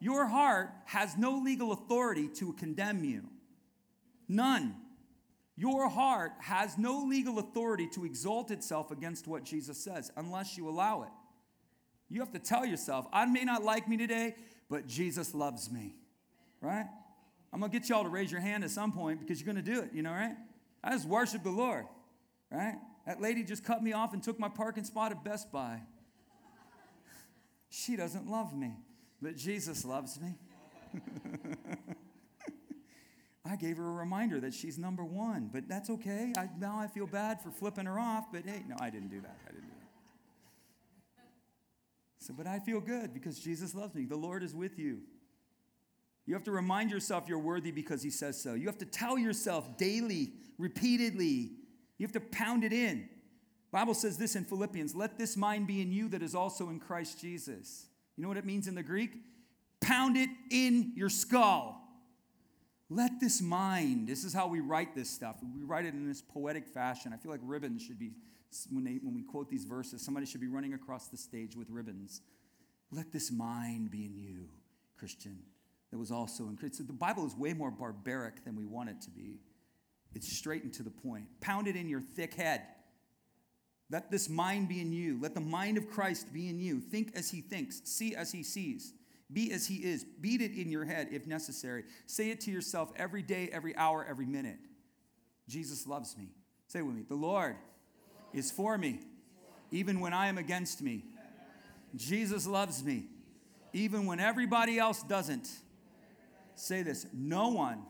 [0.00, 3.24] Your heart has no legal authority to condemn you.
[4.28, 4.76] None.
[5.56, 10.68] Your heart has no legal authority to exalt itself against what Jesus says unless you
[10.68, 11.08] allow it.
[12.08, 14.36] You have to tell yourself, I may not like me today,
[14.70, 15.96] but Jesus loves me.
[16.60, 16.86] Right?
[17.52, 19.64] I'm going to get y'all to raise your hand at some point because you're going
[19.64, 20.36] to do it, you know, right?
[20.82, 21.86] I just worship the Lord,
[22.52, 22.76] right?
[23.06, 25.80] That lady just cut me off and took my parking spot at Best Buy.
[27.70, 28.76] She doesn't love me
[29.20, 30.34] but Jesus loves me.
[33.44, 36.32] I gave her a reminder that she's number one, but that's okay.
[36.36, 39.20] I, now I feel bad for flipping her off, but hey, no, I didn't do
[39.22, 39.38] that.
[39.46, 39.88] I didn't do that.
[42.18, 44.04] So, but I feel good because Jesus loves me.
[44.04, 44.98] The Lord is with you.
[46.26, 48.52] You have to remind yourself you're worthy because He says so.
[48.52, 51.52] You have to tell yourself daily, repeatedly.
[51.96, 53.08] You have to pound it in.
[53.70, 56.80] Bible says this in Philippians, let this mind be in you that is also in
[56.80, 57.87] Christ Jesus.
[58.18, 59.12] You know what it means in the Greek?
[59.80, 61.80] Pound it in your skull.
[62.90, 65.36] Let this mind, this is how we write this stuff.
[65.54, 67.12] We write it in this poetic fashion.
[67.14, 68.10] I feel like ribbons should be,
[68.72, 71.70] when, they, when we quote these verses, somebody should be running across the stage with
[71.70, 72.22] ribbons.
[72.90, 74.48] Let this mind be in you,
[74.98, 75.38] Christian,
[75.92, 76.78] that was also in Christ.
[76.78, 79.38] So the Bible is way more barbaric than we want it to be.
[80.12, 81.26] It's straight and to the point.
[81.40, 82.62] Pound it in your thick head.
[83.90, 85.18] Let this mind be in you.
[85.20, 86.80] Let the mind of Christ be in you.
[86.80, 88.92] Think as he thinks, see as he sees.
[89.32, 90.04] Be as he is.
[90.20, 91.84] Beat it in your head if necessary.
[92.06, 94.58] Say it to yourself every day, every hour, every minute.
[95.48, 96.28] Jesus loves me.
[96.66, 97.56] Say with me The Lord
[98.32, 99.00] is for me,
[99.70, 101.04] even when I am against me.
[101.96, 103.06] Jesus loves me,
[103.72, 105.48] even when everybody else doesn't.
[106.54, 107.82] Say this No one,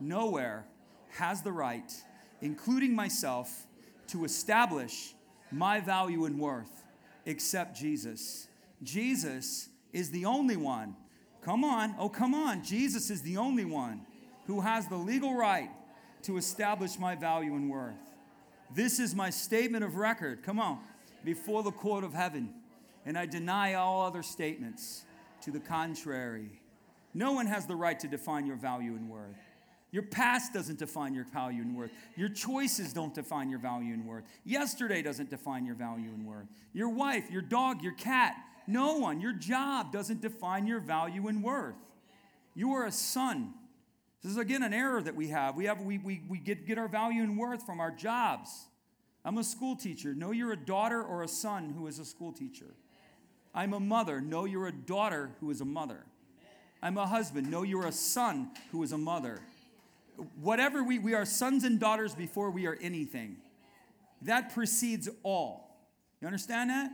[0.00, 0.66] nowhere
[1.10, 1.92] has the right,
[2.40, 3.66] including myself,
[4.08, 5.14] to establish
[5.50, 6.84] my value and worth
[7.24, 8.48] except Jesus.
[8.82, 10.96] Jesus is the only one.
[11.42, 12.62] Come on, oh, come on.
[12.62, 14.02] Jesus is the only one
[14.46, 15.70] who has the legal right
[16.22, 17.94] to establish my value and worth.
[18.74, 20.80] This is my statement of record, come on,
[21.24, 22.52] before the court of heaven.
[23.04, 25.04] And I deny all other statements
[25.42, 26.60] to the contrary.
[27.14, 29.45] No one has the right to define your value and worth.
[29.96, 31.90] Your past doesn't define your value and worth.
[32.16, 34.24] Your choices don't define your value and worth.
[34.44, 36.48] Yesterday doesn't define your value and worth.
[36.74, 38.34] Your wife, your dog, your cat,
[38.66, 39.22] no one.
[39.22, 41.76] Your job doesn't define your value and worth.
[42.54, 43.54] You are a son.
[44.22, 45.56] This is again an error that we have.
[45.56, 48.50] We have we, we, we get, get our value and worth from our jobs.
[49.24, 50.14] I'm a school teacher.
[50.14, 52.74] Know you're a daughter or a son who is a school teacher.
[53.54, 54.20] I'm a mother.
[54.20, 56.04] Know you're a daughter who is a mother.
[56.82, 57.50] I'm a husband.
[57.50, 59.40] Know you're a son who is a mother.
[60.40, 63.36] Whatever we, we are sons and daughters before we are anything.
[64.22, 65.76] That precedes all.
[66.20, 66.90] You understand that?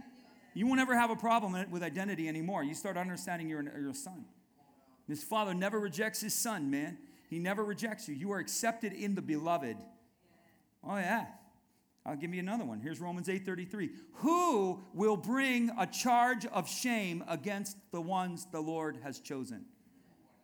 [0.55, 2.63] You won't ever have a problem with identity anymore.
[2.63, 4.25] You start understanding you're, you're a son.
[5.09, 6.99] His father never rejects his son, man.
[7.29, 8.15] He never rejects you.
[8.15, 9.77] You are accepted in the beloved.
[10.85, 11.27] Oh, yeah.
[12.05, 12.81] I'll give you another one.
[12.81, 13.91] Here's Romans 8:33.
[14.15, 19.67] Who will bring a charge of shame against the ones the Lord has chosen?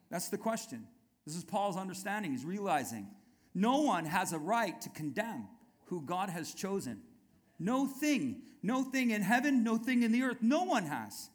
[0.09, 0.87] That's the question.
[1.29, 2.31] This is Paul's understanding.
[2.31, 3.07] He's realizing
[3.55, 5.47] no one has a right to condemn
[5.85, 7.03] who God has chosen.
[7.59, 11.29] No thing, no thing in heaven, no thing in the earth, no one has.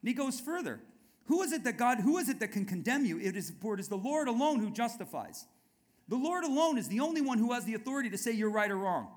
[0.00, 0.80] And he goes further.
[1.26, 3.20] Who is it that God, who is it that can condemn you?
[3.20, 5.44] It is, for it is the Lord alone who justifies.
[6.08, 8.70] The Lord alone is the only one who has the authority to say you're right
[8.70, 9.08] or wrong.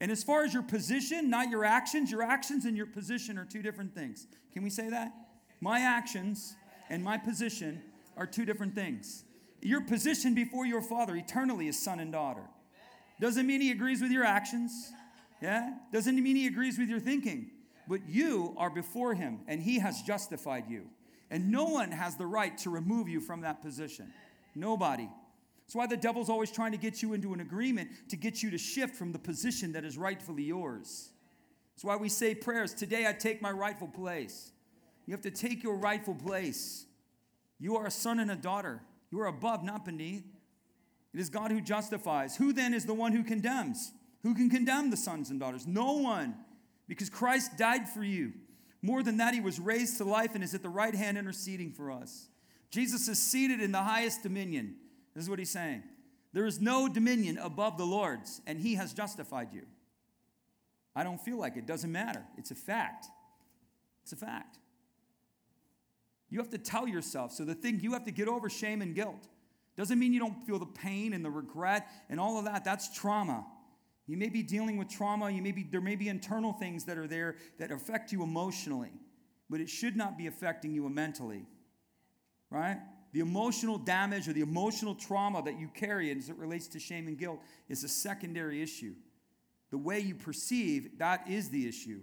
[0.00, 3.46] And as far as your position, not your actions, your actions and your position are
[3.46, 4.28] two different things.
[4.52, 5.12] Can we say that?
[5.60, 6.54] My actions
[6.88, 7.82] and my position
[8.16, 9.24] are two different things.
[9.62, 12.44] Your position before your Father eternally is son and daughter.
[13.20, 14.92] Doesn't mean he agrees with your actions.
[15.42, 15.74] Yeah?
[15.92, 17.50] Doesn't mean he agrees with your thinking.
[17.86, 20.86] But you are before him, and he has justified you.
[21.30, 24.12] And no one has the right to remove you from that position.
[24.54, 25.08] Nobody.
[25.66, 28.50] That's why the devil's always trying to get you into an agreement to get you
[28.50, 31.10] to shift from the position that is rightfully yours.
[31.74, 34.50] That's why we say prayers today I take my rightful place.
[35.06, 36.86] You have to take your rightful place.
[37.58, 38.82] You are a son and a daughter.
[39.10, 40.24] You are above, not beneath.
[41.12, 42.36] It is God who justifies.
[42.36, 43.92] Who then is the one who condemns?
[44.22, 45.66] Who can condemn the sons and daughters?
[45.66, 46.36] No one,
[46.86, 48.32] because Christ died for you.
[48.82, 51.72] More than that, he was raised to life and is at the right hand interceding
[51.72, 52.28] for us.
[52.70, 54.76] Jesus is seated in the highest dominion.
[55.14, 55.82] This is what he's saying.
[56.32, 59.62] There is no dominion above the Lord's, and he has justified you.
[60.94, 61.66] I don't feel like it.
[61.66, 62.22] Doesn't matter.
[62.38, 63.06] It's a fact.
[64.02, 64.58] It's a fact.
[66.30, 67.32] You have to tell yourself.
[67.32, 69.28] So the thing, you have to get over shame and guilt.
[69.76, 72.64] Doesn't mean you don't feel the pain and the regret and all of that.
[72.64, 73.46] That's trauma.
[74.06, 76.98] You may be dealing with trauma, you may be, there may be internal things that
[76.98, 78.90] are there that affect you emotionally,
[79.48, 81.46] but it should not be affecting you mentally.
[82.50, 82.78] Right?
[83.12, 87.06] The emotional damage or the emotional trauma that you carry as it relates to shame
[87.06, 88.94] and guilt is a secondary issue.
[89.70, 92.02] The way you perceive, that is the issue.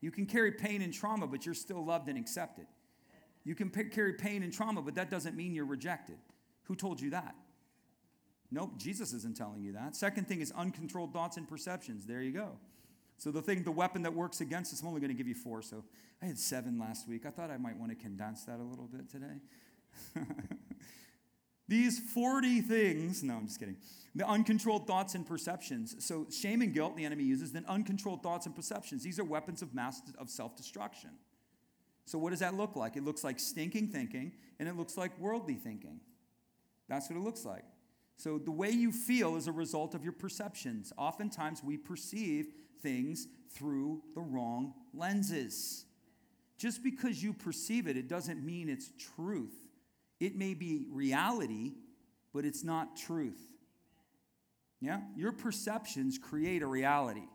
[0.00, 2.66] You can carry pain and trauma, but you're still loved and accepted.
[3.48, 6.18] You can p- carry pain and trauma, but that doesn't mean you're rejected.
[6.64, 7.34] Who told you that?
[8.50, 9.96] Nope, Jesus isn't telling you that.
[9.96, 12.04] Second thing is uncontrolled thoughts and perceptions.
[12.04, 12.50] There you go.
[13.16, 15.34] So the thing, the weapon that works against us, I'm only going to give you
[15.34, 15.62] four.
[15.62, 15.82] So
[16.20, 17.24] I had seven last week.
[17.24, 19.40] I thought I might want to condense that a little bit today.
[21.68, 23.76] These 40 things, no, I'm just kidding.
[24.14, 26.04] The uncontrolled thoughts and perceptions.
[26.04, 29.02] So, shame and guilt the enemy uses, then uncontrolled thoughts and perceptions.
[29.02, 31.12] These are weapons of mass of self destruction.
[32.08, 32.96] So, what does that look like?
[32.96, 36.00] It looks like stinking thinking, and it looks like worldly thinking.
[36.88, 37.64] That's what it looks like.
[38.16, 40.90] So, the way you feel is a result of your perceptions.
[40.96, 42.46] Oftentimes, we perceive
[42.82, 45.84] things through the wrong lenses.
[46.56, 49.68] Just because you perceive it, it doesn't mean it's truth.
[50.18, 51.74] It may be reality,
[52.32, 53.38] but it's not truth.
[54.80, 55.00] Yeah?
[55.14, 57.28] Your perceptions create a reality.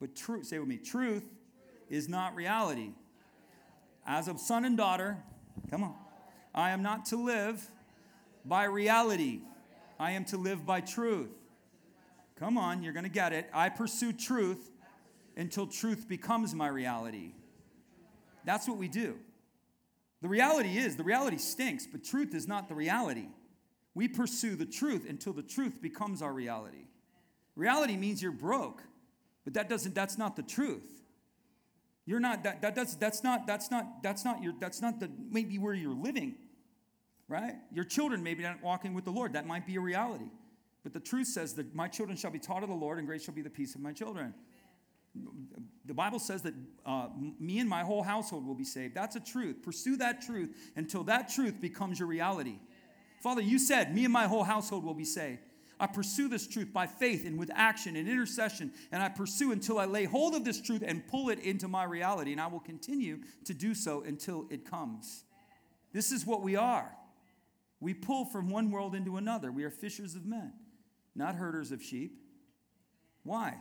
[0.00, 1.24] But truth, say with me, truth
[1.90, 2.92] is not reality.
[4.06, 5.18] As a son and daughter,
[5.70, 5.94] come on,
[6.54, 7.70] I am not to live
[8.44, 9.40] by reality.
[9.98, 11.30] I am to live by truth.
[12.36, 13.48] Come on, you're going to get it.
[13.52, 14.70] I pursue truth
[15.36, 17.32] until truth becomes my reality.
[18.44, 19.16] That's what we do.
[20.20, 23.28] The reality is, the reality stinks, but truth is not the reality.
[23.94, 26.86] We pursue the truth until the truth becomes our reality.
[27.56, 28.82] Reality means you're broke,
[29.44, 31.03] but that doesn't that's not the truth.
[32.06, 35.10] You're not that, that that's that's not that's not that's not your that's not the
[35.30, 36.36] maybe where you're living.
[37.26, 37.54] Right?
[37.72, 39.32] Your children maybe not walking with the Lord.
[39.32, 40.30] That might be a reality.
[40.82, 43.22] But the truth says that my children shall be taught of the Lord, and great
[43.22, 44.34] shall be the peace of my children.
[45.86, 48.94] The Bible says that uh, me and my whole household will be saved.
[48.94, 49.62] That's a truth.
[49.62, 52.58] Pursue that truth until that truth becomes your reality.
[53.22, 55.40] Father, you said, Me and my whole household will be saved.
[55.78, 59.78] I pursue this truth by faith and with action and intercession, and I pursue until
[59.78, 62.60] I lay hold of this truth and pull it into my reality, and I will
[62.60, 65.24] continue to do so until it comes.
[65.92, 66.90] This is what we are.
[67.80, 69.52] We pull from one world into another.
[69.52, 70.52] We are fishers of men,
[71.14, 72.18] not herders of sheep.
[73.22, 73.58] Why?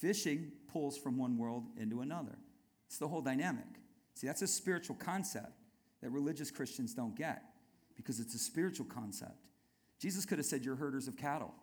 [0.00, 2.38] Fishing pulls from one world into another.
[2.86, 3.64] It's the whole dynamic.
[4.14, 5.52] See, that's a spiritual concept
[6.02, 7.42] that religious Christians don't get
[7.96, 9.45] because it's a spiritual concept.
[9.98, 11.54] Jesus could have said, You're herders of cattle.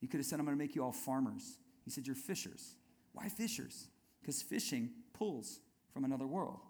[0.00, 1.58] He could have said, I'm going to make you all farmers.
[1.84, 2.74] He said, You're fishers.
[3.12, 3.88] Why fishers?
[4.20, 5.60] Because fishing pulls
[5.92, 6.60] from another world.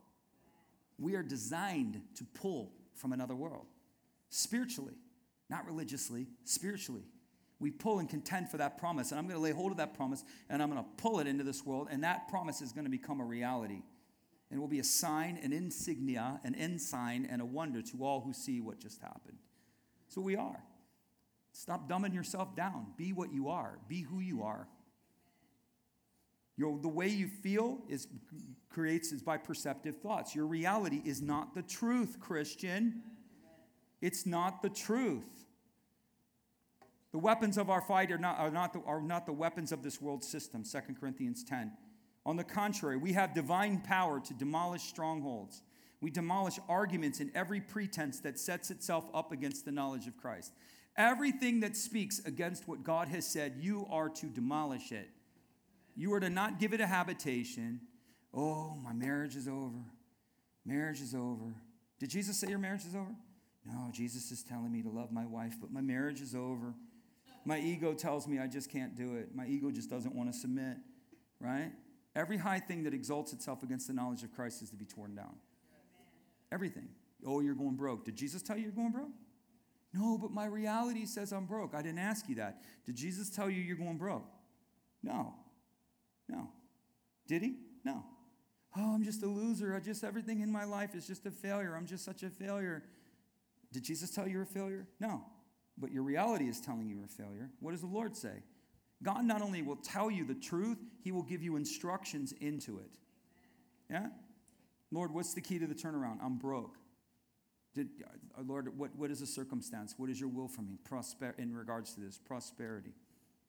[0.98, 3.66] We are designed to pull from another world
[4.30, 4.94] spiritually,
[5.48, 7.02] not religiously, spiritually.
[7.58, 9.10] We pull and contend for that promise.
[9.10, 11.26] And I'm going to lay hold of that promise and I'm going to pull it
[11.26, 11.88] into this world.
[11.90, 13.82] And that promise is going to become a reality.
[14.50, 18.32] And will be a sign, an insignia, an ensign, and a wonder to all who
[18.32, 19.38] see what just happened.
[20.06, 20.62] So we are.
[21.58, 22.86] Stop dumbing yourself down.
[22.98, 23.78] Be what you are.
[23.88, 24.68] Be who you are.
[26.58, 28.08] The way you feel is
[28.68, 30.34] creates is by perceptive thoughts.
[30.34, 33.02] Your reality is not the truth, Christian.
[34.02, 35.24] It's not the truth.
[37.12, 39.82] The weapons of our fight are not, are not, the, are not the weapons of
[39.82, 41.72] this world system, 2 Corinthians 10.
[42.26, 45.62] On the contrary, we have divine power to demolish strongholds.
[46.02, 50.52] We demolish arguments and every pretense that sets itself up against the knowledge of Christ.
[50.96, 55.08] Everything that speaks against what God has said, you are to demolish it.
[55.94, 57.80] You are to not give it a habitation.
[58.32, 59.78] Oh, my marriage is over.
[60.64, 61.54] Marriage is over.
[61.98, 63.14] Did Jesus say your marriage is over?
[63.64, 66.74] No, Jesus is telling me to love my wife, but my marriage is over.
[67.44, 69.34] My ego tells me I just can't do it.
[69.34, 70.76] My ego just doesn't want to submit,
[71.40, 71.72] right?
[72.14, 75.14] Every high thing that exalts itself against the knowledge of Christ is to be torn
[75.14, 75.34] down.
[76.50, 76.88] Everything.
[77.26, 78.04] Oh, you're going broke.
[78.04, 79.10] Did Jesus tell you you're going broke?
[79.96, 81.74] No, but my reality says I'm broke.
[81.74, 82.62] I didn't ask you that.
[82.84, 84.28] Did Jesus tell you you're going broke?
[85.02, 85.34] No.
[86.28, 86.48] No.
[87.26, 87.56] Did he?
[87.84, 88.04] No.
[88.76, 89.74] Oh, I'm just a loser.
[89.74, 91.74] I just everything in my life is just a failure.
[91.74, 92.82] I'm just such a failure.
[93.72, 94.86] Did Jesus tell you you're a failure?
[95.00, 95.24] No.
[95.78, 97.50] But your reality is telling you you're a failure.
[97.60, 98.42] What does the Lord say?
[99.02, 102.98] God not only will tell you the truth, he will give you instructions into it.
[103.90, 104.08] Yeah?
[104.90, 106.18] Lord, what's the key to the turnaround?
[106.22, 106.76] I'm broke.
[107.76, 109.94] Did, uh, Lord, what, what is the circumstance?
[109.98, 112.18] What is your will for me Prosper, in regards to this?
[112.18, 112.94] Prosperity.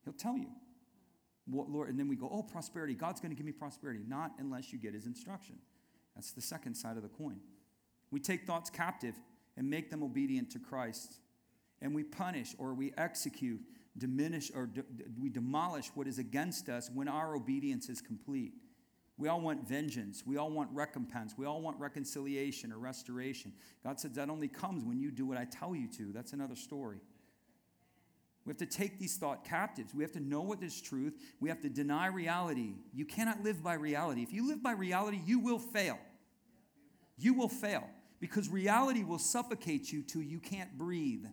[0.04, 0.50] He'll tell you.
[1.46, 2.94] What, Lord, and then we go, oh, prosperity.
[2.94, 4.02] God's going to give me prosperity.
[4.06, 5.56] Not unless you get his instruction.
[6.14, 7.40] That's the second side of the coin.
[8.12, 9.16] We take thoughts captive
[9.56, 11.20] and make them obedient to Christ.
[11.82, 13.62] And we punish or we execute,
[13.98, 14.84] diminish, or de-
[15.18, 18.56] we demolish what is against us when our obedience is complete.
[19.18, 20.24] We all want vengeance.
[20.26, 21.34] We all want recompense.
[21.38, 23.52] We all want reconciliation or restoration.
[23.84, 26.12] God said that only comes when you do what I tell you to.
[26.14, 27.00] That's another story.
[28.46, 29.94] We have to take these thought captives.
[29.94, 31.16] We have to know what is truth.
[31.40, 32.76] We have to deny reality.
[32.94, 34.22] You cannot live by reality.
[34.22, 36.00] If you live by reality, you will fail.
[37.18, 37.90] You will fail
[38.20, 41.26] because reality will suffocate you till you can't breathe.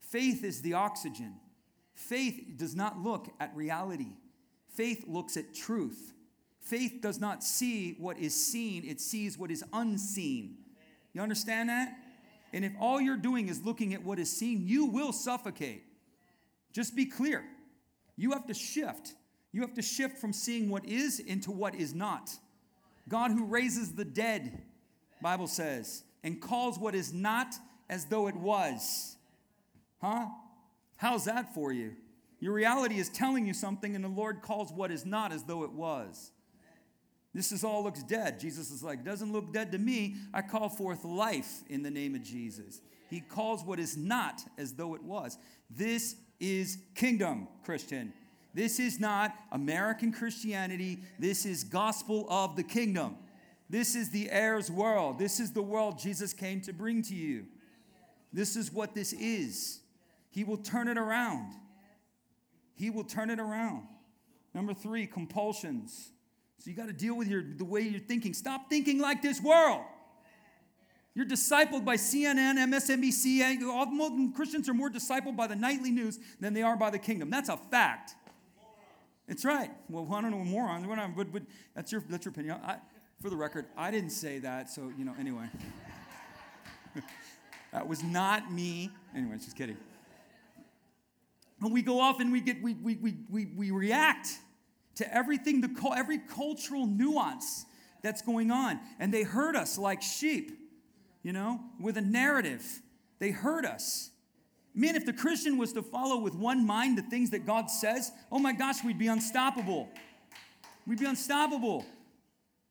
[0.00, 1.36] Faith is the oxygen.
[1.94, 4.12] Faith does not look at reality,
[4.74, 6.12] faith looks at truth.
[6.66, 10.56] Faith does not see what is seen, it sees what is unseen.
[11.12, 11.96] You understand that?
[12.52, 15.84] And if all you're doing is looking at what is seen, you will suffocate.
[16.72, 17.44] Just be clear.
[18.16, 19.14] You have to shift.
[19.52, 22.30] You have to shift from seeing what is into what is not.
[23.08, 24.62] God who raises the dead,
[25.22, 27.54] Bible says, and calls what is not
[27.88, 29.16] as though it was.
[30.00, 30.26] Huh?
[30.96, 31.92] How's that for you?
[32.40, 35.62] Your reality is telling you something, and the Lord calls what is not as though
[35.62, 36.32] it was.
[37.36, 38.40] This is all looks dead.
[38.40, 40.16] Jesus is like, doesn't look dead to me.
[40.32, 42.80] I call forth life in the name of Jesus.
[43.10, 45.36] He calls what is not as though it was.
[45.68, 48.14] This is kingdom, Christian.
[48.54, 51.00] This is not American Christianity.
[51.18, 53.16] This is gospel of the kingdom.
[53.68, 55.18] This is the heirs world.
[55.18, 57.44] This is the world Jesus came to bring to you.
[58.32, 59.80] This is what this is.
[60.30, 61.52] He will turn it around.
[62.76, 63.82] He will turn it around.
[64.54, 66.12] Number three, compulsions.
[66.58, 68.34] So you got to deal with your, the way you're thinking.
[68.34, 69.82] Stop thinking like this world.
[71.14, 73.62] You're discipled by CNN, MSNBC.
[73.66, 77.30] All Christians are more discipled by the nightly news than they are by the kingdom.
[77.30, 78.14] That's a fact.
[79.28, 79.70] It's right.
[79.88, 80.86] Well, I don't know morons,
[81.16, 81.42] but, but
[81.74, 82.58] that's your that's your opinion.
[82.62, 82.76] I,
[83.20, 84.70] for the record, I didn't say that.
[84.70, 85.14] So you know.
[85.18, 85.48] Anyway,
[87.72, 88.90] that was not me.
[89.16, 89.78] Anyway, just kidding.
[91.60, 94.28] When we go off and we get we we we we, we react
[94.96, 97.64] to everything, the, every cultural nuance
[98.02, 98.80] that's going on.
[98.98, 100.52] And they hurt us like sheep,
[101.22, 102.64] you know, with a narrative.
[103.18, 104.10] They hurt us.
[104.74, 108.12] Man, if the Christian was to follow with one mind the things that God says,
[108.30, 109.88] oh my gosh, we'd be unstoppable.
[110.86, 111.84] We'd be unstoppable.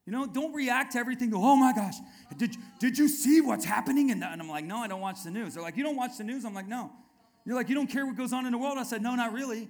[0.06, 1.32] You know, don't react to everything.
[1.34, 1.96] Oh my gosh,
[2.36, 4.12] did, did you see what's happening?
[4.12, 5.54] And I'm like, no, I don't watch the news.
[5.54, 6.44] They're like, you don't watch the news?
[6.44, 6.92] I'm like, no.
[7.44, 8.78] You're like, you don't care what goes on in the world?
[8.78, 9.68] I said, no, not really.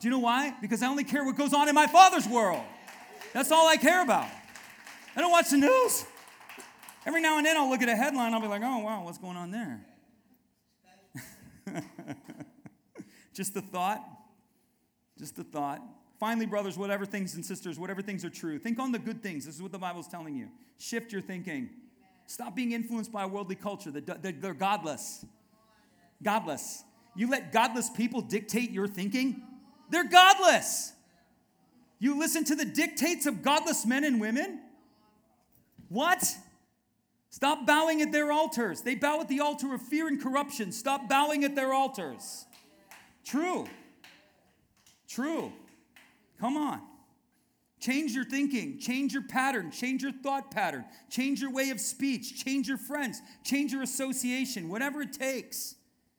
[0.00, 0.54] Do you know why?
[0.62, 2.62] Because I only care what goes on in my father's world.
[3.34, 4.28] That's all I care about.
[5.14, 6.06] I don't watch the news.
[7.04, 9.18] Every now and then I'll look at a headline, I'll be like, oh, wow, what's
[9.18, 9.84] going on there?
[13.34, 14.02] Just the thought.
[15.18, 15.82] Just the thought.
[16.18, 19.44] Finally, brothers, whatever things and sisters, whatever things are true, think on the good things.
[19.44, 20.48] This is what the Bible's telling you.
[20.78, 21.68] Shift your thinking.
[22.26, 23.90] Stop being influenced by a worldly culture.
[23.90, 25.26] That they're godless.
[26.22, 26.84] Godless.
[27.14, 29.42] You let godless people dictate your thinking?
[29.90, 30.92] They're godless.
[31.98, 34.60] You listen to the dictates of godless men and women?
[35.88, 36.24] What?
[37.30, 38.82] Stop bowing at their altars.
[38.82, 40.72] They bow at the altar of fear and corruption.
[40.72, 42.46] Stop bowing at their altars.
[43.24, 43.66] True.
[45.08, 45.52] True.
[46.40, 46.80] Come on.
[47.80, 52.44] Change your thinking, change your pattern, change your thought pattern, change your way of speech,
[52.44, 55.76] change your friends, change your association, whatever it takes.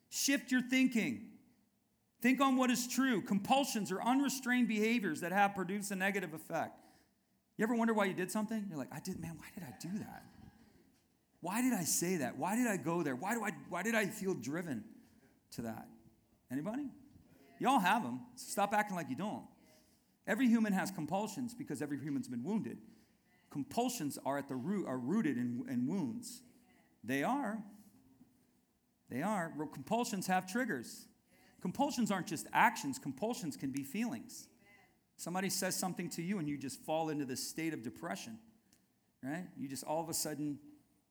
[0.10, 1.28] Shift your thinking.
[2.22, 3.22] Think on what is true.
[3.22, 6.80] Compulsions are unrestrained behaviors that have produced a negative effect.
[7.58, 8.66] You ever wonder why you did something?
[8.70, 10.24] You're like, I did, man, why did I do that?
[11.42, 12.38] Why did I say that?
[12.38, 13.16] Why did I go there?
[13.16, 14.84] Why, do I, why did I feel driven
[15.56, 15.88] to that?
[16.52, 16.86] Anybody?
[17.60, 18.22] You all have them.
[18.36, 19.44] Stop acting like you don't.
[20.28, 22.78] Every human has compulsions because every human's been wounded.
[23.50, 26.44] Compulsions are at the root, are rooted in, in wounds.
[27.04, 27.58] They are.
[29.10, 29.52] They are.
[29.74, 31.08] Compulsions have triggers.
[31.62, 34.48] Compulsions aren't just actions, compulsions can be feelings.
[35.16, 38.40] Somebody says something to you and you just fall into this state of depression,
[39.24, 39.46] right?
[39.56, 40.58] You just all of a sudden,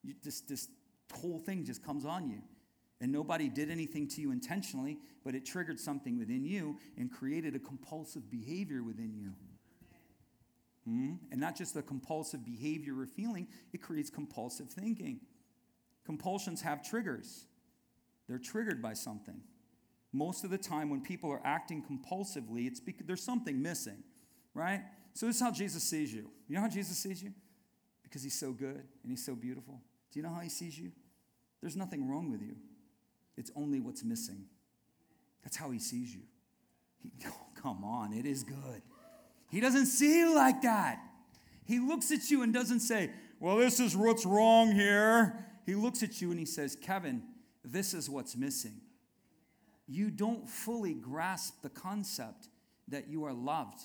[0.02, 0.68] you this
[1.14, 2.42] whole thing just comes on you.
[3.00, 7.54] And nobody did anything to you intentionally, but it triggered something within you and created
[7.54, 9.32] a compulsive behavior within you.
[10.84, 15.20] hmm And not just a compulsive behavior or feeling, it creates compulsive thinking.
[16.04, 17.44] Compulsions have triggers,
[18.28, 19.40] they're triggered by something
[20.12, 24.02] most of the time when people are acting compulsively, it's because there's something missing,
[24.54, 24.82] right?
[25.14, 26.28] So this is how Jesus sees you.
[26.48, 27.32] You know how Jesus sees you?
[28.02, 29.80] Because he's so good and he's so beautiful.
[30.12, 30.90] Do you know how he sees you?
[31.60, 32.56] There's nothing wrong with you.
[33.36, 34.46] It's only what's missing.
[35.44, 36.22] That's how he sees you.
[36.98, 38.82] He, oh, come on, it is good.
[39.48, 40.98] He doesn't see you like that.
[41.64, 45.46] He looks at you and doesn't say, Well, this is what's wrong here.
[45.66, 47.22] He looks at you and he says, Kevin,
[47.64, 48.80] this is what's missing
[49.90, 52.48] you don't fully grasp the concept
[52.88, 53.80] that you are loved.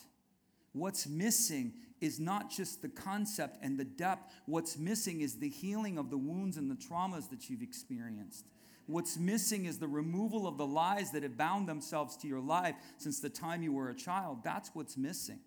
[0.72, 4.32] What's missing is not just the concept and the depth.
[4.46, 8.46] What's missing is the healing of the wounds and the traumas that you've experienced.
[8.86, 12.76] What's missing is the removal of the lies that have bound themselves to your life
[12.98, 14.44] since the time you were a child.
[14.44, 15.40] That's what's missing.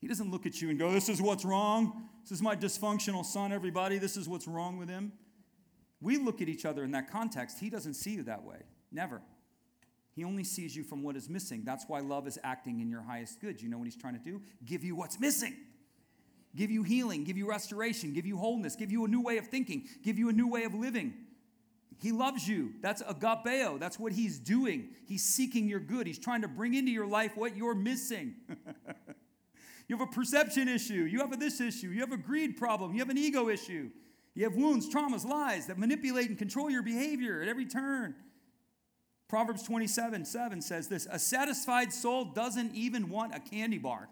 [0.00, 2.08] He doesn't look at you and go, This is what's wrong.
[2.22, 3.98] This is my dysfunctional son, everybody.
[3.98, 5.12] This is what's wrong with him.
[6.00, 7.58] We look at each other in that context.
[7.58, 8.62] He doesn't see you that way.
[8.92, 9.20] Never.
[10.14, 11.62] He only sees you from what is missing.
[11.64, 13.62] That's why love is acting in your highest good.
[13.62, 14.42] You know what he's trying to do?
[14.64, 15.56] Give you what's missing.
[16.56, 19.46] Give you healing, give you restoration, give you wholeness, give you a new way of
[19.46, 21.14] thinking, give you a new way of living.
[22.00, 22.72] He loves you.
[22.80, 23.78] That's agapeo.
[23.78, 24.88] That's what he's doing.
[25.06, 26.06] He's seeking your good.
[26.06, 28.34] He's trying to bring into your life what you're missing.
[29.88, 31.04] you have a perception issue.
[31.04, 31.88] You have a this issue.
[31.88, 32.94] You have a greed problem.
[32.94, 33.90] You have an ego issue.
[34.34, 38.14] You have wounds, traumas, lies that manipulate and control your behavior at every turn.
[39.30, 44.08] Proverbs 27 7 says this A satisfied soul doesn't even want a candy bar.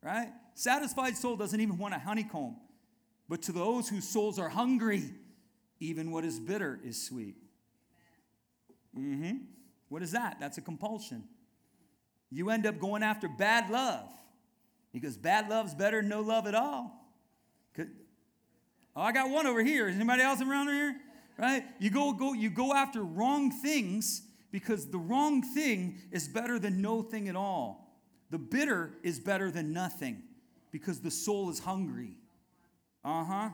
[0.00, 0.28] Right?
[0.54, 2.56] Satisfied soul doesn't even want a honeycomb.
[3.28, 5.02] But to those whose souls are hungry,
[5.80, 7.34] even what is bitter is sweet.
[8.96, 9.38] Mm-hmm.
[9.88, 10.36] What is that?
[10.38, 11.24] That's a compulsion.
[12.30, 14.08] You end up going after bad love
[14.92, 17.02] because bad love's better than no love at all.
[17.78, 19.88] Oh, I got one over here.
[19.88, 20.96] Is anybody else around here?
[21.38, 21.64] Right?
[21.78, 26.80] You go, go, you go after wrong things because the wrong thing is better than
[26.80, 28.00] no thing at all.
[28.30, 30.22] The bitter is better than nothing
[30.72, 32.16] because the soul is hungry.
[33.04, 33.48] Uh huh.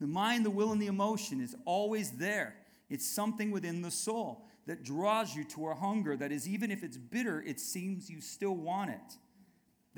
[0.00, 2.54] The mind, the will, and the emotion is always there.
[2.90, 6.84] It's something within the soul that draws you to a hunger that is, even if
[6.84, 9.16] it's bitter, it seems you still want it.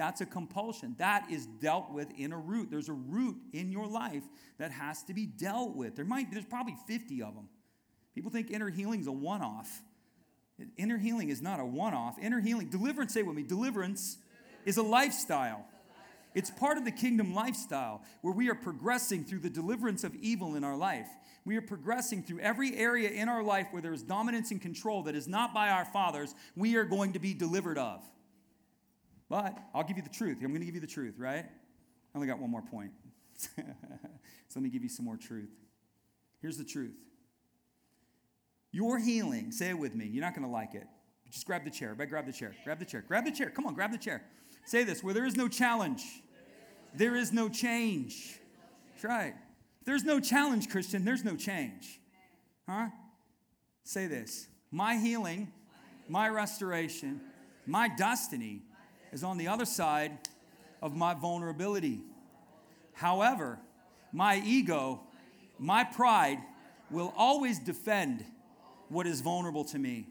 [0.01, 0.95] That's a compulsion.
[0.97, 2.71] That is dealt with in a root.
[2.71, 4.23] There's a root in your life
[4.57, 5.95] that has to be dealt with.
[5.95, 7.51] There might there's probably 50 of them.
[8.15, 9.83] People think inner healing is a one-off.
[10.79, 12.19] Inner healing is not a one-off.
[12.19, 14.17] Inner healing, deliverance, say with me, deliverance
[14.65, 15.67] is a lifestyle.
[16.35, 20.55] It's part of the kingdom lifestyle where we are progressing through the deliverance of evil
[20.57, 21.09] in our life.
[21.45, 25.03] We are progressing through every area in our life where there is dominance and control
[25.03, 28.03] that is not by our fathers, we are going to be delivered of.
[29.31, 30.39] But I'll give you the truth.
[30.43, 31.45] I'm going to give you the truth, right?
[31.47, 32.91] I only got one more point.
[33.39, 33.53] so
[34.57, 35.49] let me give you some more truth.
[36.43, 36.97] Here's the truth
[38.73, 40.87] Your healing, say it with me, you're not going to like it.
[41.31, 41.91] Just grab the chair.
[41.91, 42.57] Everybody Grab the chair.
[42.65, 43.05] Grab the chair.
[43.07, 43.51] Grab the chair.
[43.51, 44.25] Come on, grab the chair.
[44.67, 46.03] Say this where there is no challenge,
[46.93, 48.41] there is no change.
[48.93, 49.35] That's right.
[49.81, 52.01] If there's no challenge, Christian, there's no change.
[52.69, 52.89] Huh?
[53.85, 55.53] Say this my healing,
[56.09, 57.21] my restoration,
[57.65, 58.63] my destiny
[59.13, 60.19] is on the other side
[60.83, 62.01] of my vulnerability.
[62.93, 63.59] However,
[64.13, 65.01] my ego,
[65.59, 66.39] my pride
[66.91, 68.25] will always defend
[68.89, 70.09] what is vulnerable to me.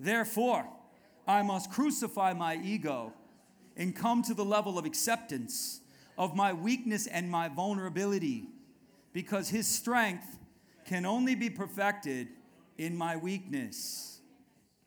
[0.00, 0.66] Therefore,
[1.26, 3.12] I must crucify my ego
[3.76, 5.80] and come to the level of acceptance
[6.16, 8.48] of my weakness and my vulnerability
[9.12, 10.38] because his strength
[10.86, 12.28] can only be perfected
[12.78, 14.20] in my weakness.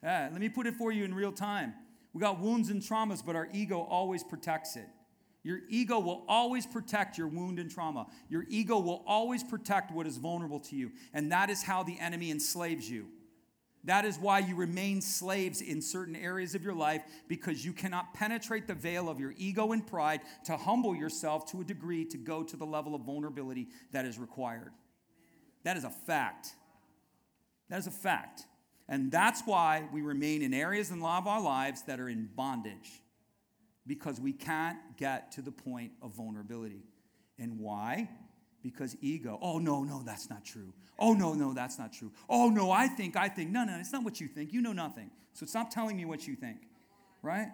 [0.02, 1.74] Yeah, let me put it for you in real time.
[2.14, 4.88] We got wounds and traumas, but our ego always protects it.
[5.43, 8.07] Your ego will always protect your wound and trauma.
[8.30, 10.91] Your ego will always protect what is vulnerable to you.
[11.14, 13.07] And that is how the enemy enslaves you.
[13.86, 18.14] That is why you remain slaves in certain areas of your life because you cannot
[18.14, 22.18] penetrate the veil of your ego and pride to humble yourself to a degree to
[22.18, 24.74] go to the level of vulnerability that is required.
[25.64, 26.55] That is a fact.
[27.70, 28.45] That is a fact.
[28.90, 33.04] And that's why we remain in areas in of our lives that are in bondage
[33.86, 36.84] because we can't get to the point of vulnerability.
[37.38, 38.10] And why?
[38.64, 40.74] Because ego, oh, no, no, that's not true.
[40.98, 42.12] Oh, no, no, that's not true.
[42.28, 43.52] Oh, no, I think, I think.
[43.52, 44.52] No, no, it's not what you think.
[44.52, 45.12] You know nothing.
[45.34, 46.58] So stop telling me what you think,
[47.22, 47.50] right?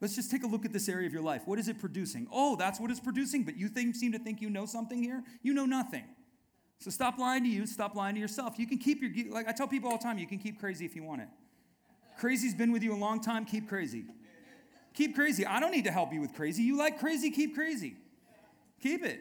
[0.00, 1.42] Let's just take a look at this area of your life.
[1.44, 2.28] What is it producing?
[2.32, 5.22] Oh, that's what it's producing, but you think, seem to think you know something here?
[5.42, 6.04] You know nothing.
[6.82, 8.58] So stop lying to you, stop lying to yourself.
[8.58, 10.84] You can keep your, like I tell people all the time, you can keep crazy
[10.84, 11.28] if you want it.
[12.18, 14.04] Crazy's been with you a long time, keep crazy.
[14.92, 15.46] Keep crazy.
[15.46, 16.64] I don't need to help you with crazy.
[16.64, 17.94] You like crazy, keep crazy.
[18.80, 19.20] Keep it.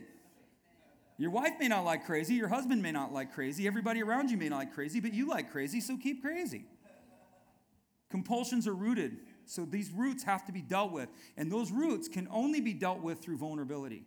[1.19, 4.37] Your wife may not like crazy, your husband may not like crazy, everybody around you
[4.37, 6.65] may not like crazy, but you like crazy, so keep crazy.
[8.09, 12.27] Compulsions are rooted, so these roots have to be dealt with, and those roots can
[12.31, 14.03] only be dealt with through vulnerability.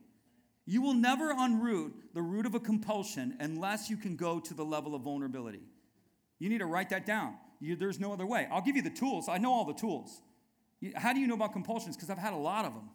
[0.66, 4.64] You will never unroot the root of a compulsion unless you can go to the
[4.64, 5.62] level of vulnerability.
[6.38, 7.34] You need to write that down.
[7.60, 8.48] You, there's no other way.
[8.50, 9.28] I'll give you the tools.
[9.28, 10.22] I know all the tools.
[10.94, 11.96] How do you know about compulsions?
[11.96, 12.90] Because I've had a lot of them.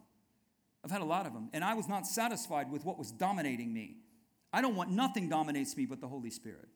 [0.84, 1.50] I've had a lot of them.
[1.54, 3.98] And I was not satisfied with what was dominating me.
[4.52, 6.68] I don't want nothing dominates me but the Holy Spirit.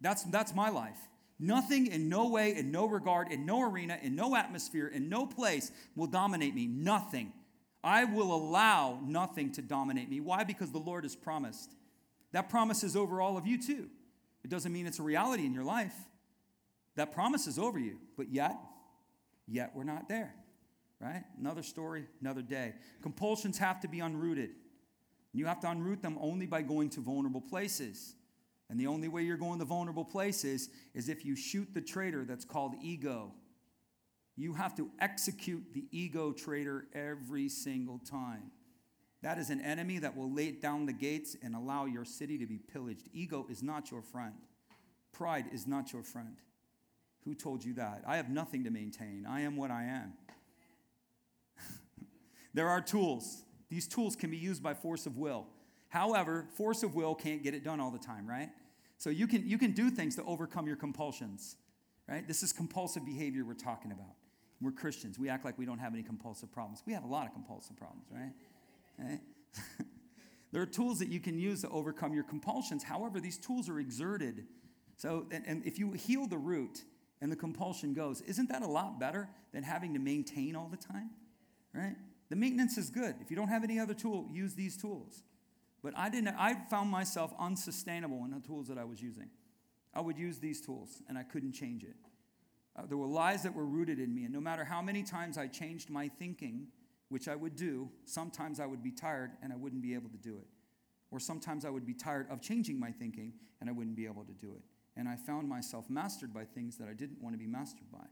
[0.00, 0.98] That's, that's my life.
[1.38, 5.26] Nothing in no way, in no regard, in no arena, in no atmosphere, in no
[5.26, 6.66] place will dominate me.
[6.66, 7.32] Nothing.
[7.82, 10.20] I will allow nothing to dominate me.
[10.20, 10.44] Why?
[10.44, 11.74] Because the Lord has promised.
[12.32, 13.88] That promise is over all of you too.
[14.44, 15.94] It doesn't mean it's a reality in your life.
[16.96, 18.56] That promise is over you, but yet,
[19.46, 20.34] yet we're not there,
[21.00, 21.24] right?
[21.38, 22.74] Another story, another day.
[23.02, 24.50] Compulsions have to be unrooted.
[25.32, 28.14] You have to unroot them only by going to vulnerable places.
[28.68, 32.24] And the only way you're going to vulnerable places is if you shoot the traitor
[32.24, 33.32] that's called ego.
[34.36, 38.50] You have to execute the ego traitor every single time.
[39.22, 42.46] That is an enemy that will lay down the gates and allow your city to
[42.46, 43.08] be pillaged.
[43.12, 44.34] Ego is not your friend.
[45.12, 46.36] Pride is not your friend.
[47.24, 48.02] Who told you that?
[48.06, 49.26] I have nothing to maintain.
[49.28, 50.14] I am what I am.
[52.54, 53.42] there are tools.
[53.68, 55.46] These tools can be used by force of will.
[55.88, 58.48] However, force of will can't get it done all the time, right?
[58.96, 61.56] So you can, you can do things to overcome your compulsions,
[62.08, 62.26] right?
[62.26, 64.14] This is compulsive behavior we're talking about.
[64.60, 65.18] We're Christians.
[65.18, 66.82] We act like we don't have any compulsive problems.
[66.86, 68.32] We have a lot of compulsive problems, right?
[68.98, 69.20] right?
[70.52, 72.82] there are tools that you can use to overcome your compulsions.
[72.82, 74.44] However, these tools are exerted.
[74.96, 76.84] So, and, and if you heal the root
[77.22, 80.76] and the compulsion goes, isn't that a lot better than having to maintain all the
[80.76, 81.10] time?
[81.72, 81.96] Right?
[82.28, 83.14] The maintenance is good.
[83.20, 85.22] If you don't have any other tool, use these tools.
[85.82, 89.30] But I didn't, I found myself unsustainable in the tools that I was using.
[89.94, 91.96] I would use these tools and I couldn't change it.
[92.76, 95.36] Uh, there were lies that were rooted in me, and no matter how many times
[95.36, 96.68] I changed my thinking,
[97.08, 100.16] which I would do, sometimes I would be tired and I wouldn't be able to
[100.16, 100.46] do it.
[101.10, 104.24] Or sometimes I would be tired of changing my thinking and I wouldn't be able
[104.24, 104.62] to do it.
[104.96, 108.06] And I found myself mastered by things that I didn't want to be mastered by.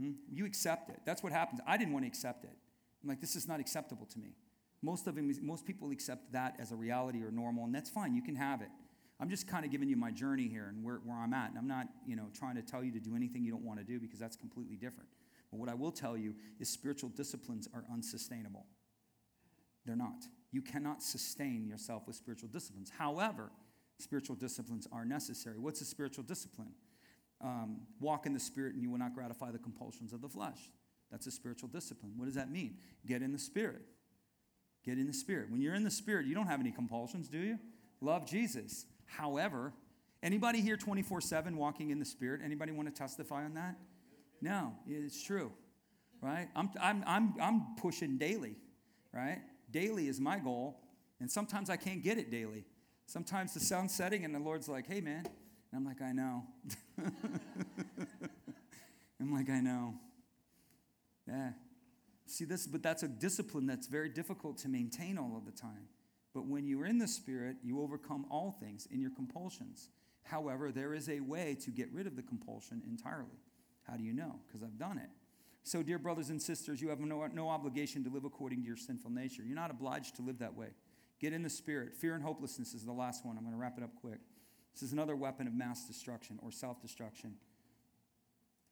[0.00, 0.12] Hmm?
[0.32, 1.00] You accept it.
[1.04, 1.60] That's what happens.
[1.66, 2.56] I didn't want to accept it.
[3.02, 4.34] I'm like, this is not acceptable to me.
[4.80, 8.14] Most of them, most people accept that as a reality or normal, and that's fine.
[8.14, 8.68] You can have it.
[9.20, 11.50] I'm just kind of giving you my journey here and where, where I'm at.
[11.50, 13.80] And I'm not, you know, trying to tell you to do anything you don't want
[13.80, 15.08] to do because that's completely different.
[15.50, 18.66] But what I will tell you is spiritual disciplines are unsustainable.
[19.84, 20.24] They're not.
[20.52, 22.92] You cannot sustain yourself with spiritual disciplines.
[22.96, 23.50] However,
[23.98, 25.58] spiritual disciplines are necessary.
[25.58, 26.72] What's a spiritual discipline?
[27.40, 30.70] Um, walk in the spirit and you will not gratify the compulsions of the flesh.
[31.10, 32.12] That's a spiritual discipline.
[32.16, 32.76] What does that mean?
[33.06, 33.82] Get in the spirit.
[34.84, 35.50] Get in the spirit.
[35.50, 37.58] When you're in the spirit, you don't have any compulsions, do you?
[38.00, 38.86] Love Jesus.
[39.08, 39.72] However,
[40.22, 42.40] anybody here 24/7 walking in the spirit?
[42.44, 43.76] Anybody want to testify on that?
[44.40, 45.50] No, it's true.
[46.20, 46.48] Right?
[46.54, 48.56] I'm, I'm, I'm, I'm pushing daily,
[49.12, 49.40] right?
[49.70, 50.80] Daily is my goal,
[51.20, 52.64] and sometimes I can't get it daily.
[53.06, 55.24] Sometimes the sun's setting and the Lord's like, hey, man.
[55.24, 56.44] And I'm like, I know.
[59.20, 59.94] I'm like, I know.
[61.26, 61.50] Yeah.
[62.26, 65.88] See this, but that's a discipline that's very difficult to maintain all of the time.
[66.34, 69.88] But when you're in the Spirit, you overcome all things in your compulsions.
[70.24, 73.38] However, there is a way to get rid of the compulsion entirely.
[73.88, 74.36] How do you know?
[74.46, 75.08] Because I've done it.
[75.62, 78.76] So, dear brothers and sisters, you have no, no obligation to live according to your
[78.76, 79.42] sinful nature.
[79.42, 80.68] You're not obliged to live that way.
[81.18, 81.94] Get in the Spirit.
[81.94, 83.36] Fear and hopelessness is the last one.
[83.36, 84.20] I'm going to wrap it up quick.
[84.74, 87.34] This is another weapon of mass destruction or self destruction.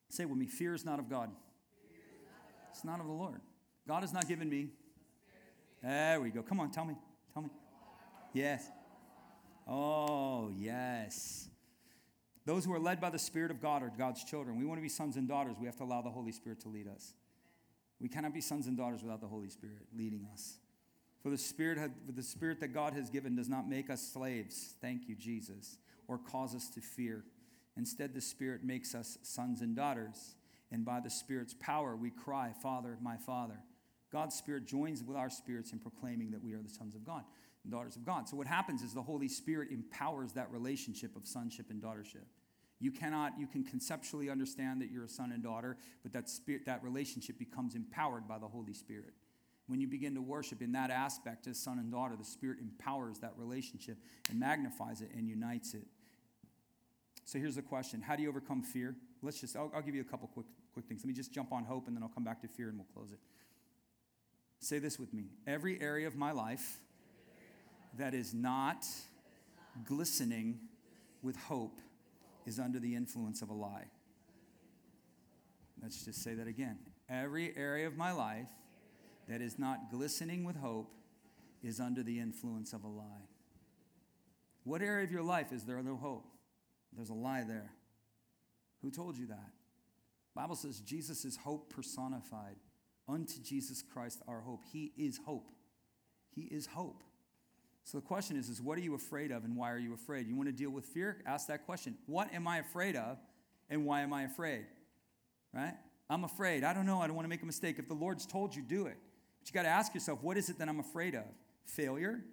[0.09, 1.31] Say with me fear is not of God,
[2.71, 3.41] it's not of the Lord.
[3.89, 4.69] God has not given me.
[5.83, 6.43] There we go.
[6.43, 6.95] Come on, tell me.
[7.37, 7.51] Tell me.
[8.33, 8.67] Yes.
[9.69, 11.51] Oh, yes.
[12.47, 14.59] Those who are led by the Spirit of God are God's children.
[14.59, 15.57] We want to be sons and daughters.
[15.61, 17.13] We have to allow the Holy Spirit to lead us.
[18.01, 20.55] We cannot be sons and daughters without the Holy Spirit leading us.
[21.23, 21.79] For the Spirit,
[22.09, 25.77] the Spirit that God has given does not make us slaves, thank you, Jesus,
[26.09, 27.23] or cause us to fear.
[27.77, 30.37] Instead, the Spirit makes us sons and daughters.
[30.73, 33.59] And by the Spirit's power, we cry, Father, my Father.
[34.13, 37.25] God's Spirit joins with our spirits in proclaiming that we are the sons of God
[37.65, 38.29] and daughters of God.
[38.29, 42.25] So, what happens is the Holy Spirit empowers that relationship of sonship and daughtership.
[42.79, 46.67] You cannot, you can conceptually understand that you're a son and daughter, but that spirit,
[46.67, 49.15] that relationship becomes empowered by the Holy Spirit.
[49.67, 53.19] When you begin to worship in that aspect as son and daughter, the Spirit empowers
[53.21, 53.99] that relationship
[54.31, 55.87] and magnifies it and unites it.
[57.25, 58.95] So here's the question How do you overcome fear?
[59.23, 61.01] Let's just, I'll, I'll give you a couple quick, quick things.
[61.03, 62.87] Let me just jump on hope and then I'll come back to fear and we'll
[62.95, 63.19] close it.
[64.61, 66.79] Say this with me every area of my life
[67.99, 68.85] that is not
[69.85, 70.59] glistening
[71.23, 71.81] with hope
[72.47, 73.87] is under the influence of a lie.
[75.83, 76.79] Let's just say that again.
[77.09, 78.49] Every area of my life
[79.29, 80.93] that is not glistening with hope
[81.63, 83.29] is under the influence of a lie.
[84.65, 86.27] What area of your life is there no hope?
[86.93, 87.73] There's a lie there.
[88.83, 89.51] Who told you that?
[90.35, 92.57] Bible says Jesus is hope personified.
[93.09, 94.63] Unto Jesus Christ our hope.
[94.73, 95.49] He is hope.
[96.35, 97.03] He is hope.
[97.85, 100.27] So the question is, is what are you afraid of and why are you afraid?
[100.27, 101.23] You want to deal with fear?
[101.25, 101.97] Ask that question.
[102.07, 103.19] What am I afraid of
[103.71, 104.67] and why am I afraid?
[105.55, 105.75] Right?
[106.11, 106.65] I'm afraid.
[106.65, 107.01] I don't know.
[107.01, 107.79] I don't want to make a mistake.
[107.79, 108.97] If the Lord's told you, do it.
[109.39, 111.25] But you got to ask yourself, what is it that I'm afraid of?
[111.65, 112.25] Failure?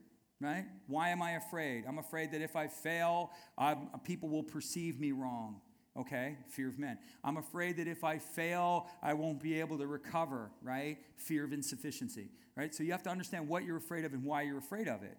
[0.42, 0.66] Right?
[0.88, 1.86] Why am I afraid?
[1.88, 5.62] I'm afraid that if I fail, I'm, people will perceive me wrong.
[5.96, 6.98] Okay, fear of men.
[7.24, 10.98] I'm afraid that if I fail, I won't be able to recover, right?
[11.18, 12.74] Fear of insufficiency, right?
[12.74, 15.18] So you have to understand what you're afraid of and why you're afraid of it.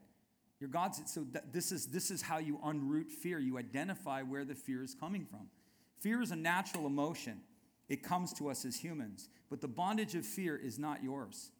[0.59, 3.39] Your God's, so this is, this is how you unroot fear.
[3.39, 5.49] You identify where the fear is coming from.
[6.01, 7.41] Fear is a natural emotion,
[7.89, 11.51] it comes to us as humans, but the bondage of fear is not yours.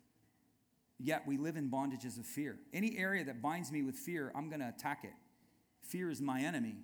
[0.99, 2.59] Yet we live in bondages of fear.
[2.73, 5.13] Any area that binds me with fear, I'm going to attack it.
[5.83, 6.77] Fear is my enemy.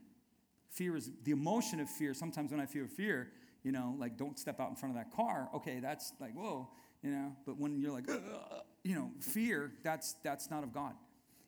[0.71, 2.15] Fear is the emotion of fear.
[2.15, 3.31] Sometimes when I feel fear,
[3.63, 5.49] you know, like don't step out in front of that car.
[5.55, 6.69] Okay, that's like, whoa,
[7.03, 7.37] you know.
[7.45, 8.09] But when you're like,
[8.85, 10.95] you know, fear, that's that's not of God.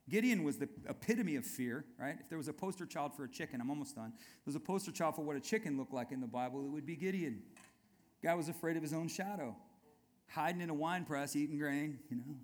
[0.08, 2.16] Gideon was the epitome of fear, right?
[2.20, 4.12] If there was a poster child for a chicken, I'm almost done.
[4.44, 6.84] There's a poster child for what a chicken looked like in the Bible, it would
[6.84, 7.42] be Gideon.
[8.22, 9.56] Guy was afraid of his own shadow,
[10.28, 12.36] hiding in a wine press, eating grain, you know.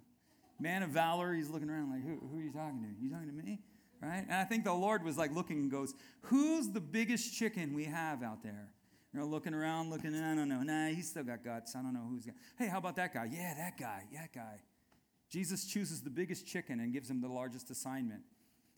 [0.60, 3.04] Man of valor, he's looking around like, who, who are you talking to?
[3.04, 3.60] You talking to me?
[4.00, 4.24] Right?
[4.28, 7.84] And I think the Lord was like looking and goes, Who's the biggest chicken we
[7.84, 8.72] have out there?
[9.12, 10.62] You know, looking around, looking, I don't know.
[10.62, 11.74] Nah, he's still got guts.
[11.74, 12.34] I don't know who's got.
[12.58, 13.28] Hey, how about that guy?
[13.30, 14.04] Yeah, that guy.
[14.12, 14.60] Yeah, that guy.
[15.30, 18.22] Jesus chooses the biggest chicken and gives him the largest assignment.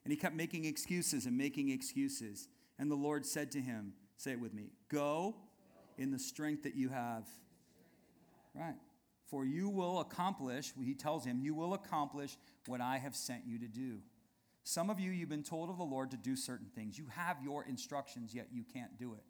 [0.04, 2.48] And he kept making excuses and making excuses.
[2.78, 5.34] And the Lord said to him, Say it with me Go
[5.98, 7.26] in the strength that you have.
[8.54, 8.76] Right.
[9.26, 13.60] For you will accomplish, he tells him, you will accomplish what I have sent you
[13.60, 13.98] to do.
[14.62, 16.98] Some of you, you've been told of the Lord to do certain things.
[16.98, 19.24] You have your instructions, yet you can't do it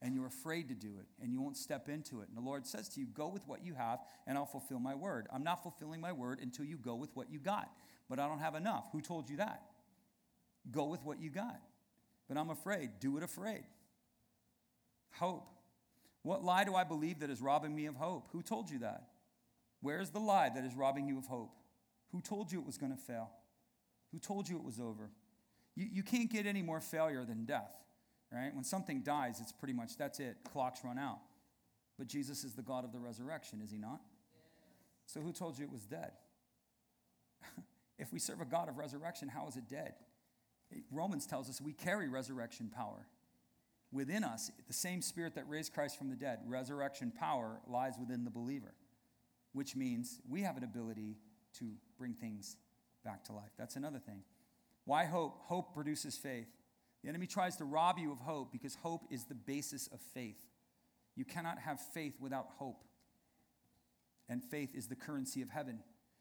[0.00, 2.28] and you're afraid to do it and you won't step into it.
[2.28, 4.94] And the Lord says to you, Go with what you have and I'll fulfill my
[4.94, 5.26] word.
[5.32, 7.70] I'm not fulfilling my word until you go with what you got.
[8.08, 8.88] But I don't have enough.
[8.92, 9.62] Who told you that?
[10.70, 11.60] Go with what you got.
[12.28, 12.90] But I'm afraid.
[13.00, 13.64] Do it afraid.
[15.14, 15.48] Hope.
[16.22, 18.28] What lie do I believe that is robbing me of hope?
[18.32, 19.04] Who told you that?
[19.80, 21.54] Where's the lie that is robbing you of hope?
[22.12, 23.30] Who told you it was going to fail?
[24.12, 25.10] Who told you it was over?
[25.74, 27.78] You, you can't get any more failure than death
[28.32, 28.54] right?
[28.54, 30.36] When something dies, it's pretty much that's it.
[30.44, 31.18] Clocks run out.
[31.98, 34.00] But Jesus is the God of the resurrection, is he not?
[35.06, 36.12] So who told you it was dead?
[37.98, 39.94] if we serve a God of resurrection, how is it dead?
[40.92, 43.06] Romans tells us we carry resurrection power.
[43.90, 48.22] Within us, the same spirit that raised Christ from the dead, resurrection power lies within
[48.22, 48.74] the believer,
[49.54, 51.16] which means we have an ability
[51.58, 52.58] to bring things
[53.04, 53.52] back to life.
[53.58, 54.22] That's another thing.
[54.84, 55.38] Why hope?
[55.42, 56.48] Hope produces faith.
[57.02, 60.44] The enemy tries to rob you of hope because hope is the basis of faith.
[61.14, 62.84] You cannot have faith without hope.
[64.28, 65.80] And faith is the currency of heaven.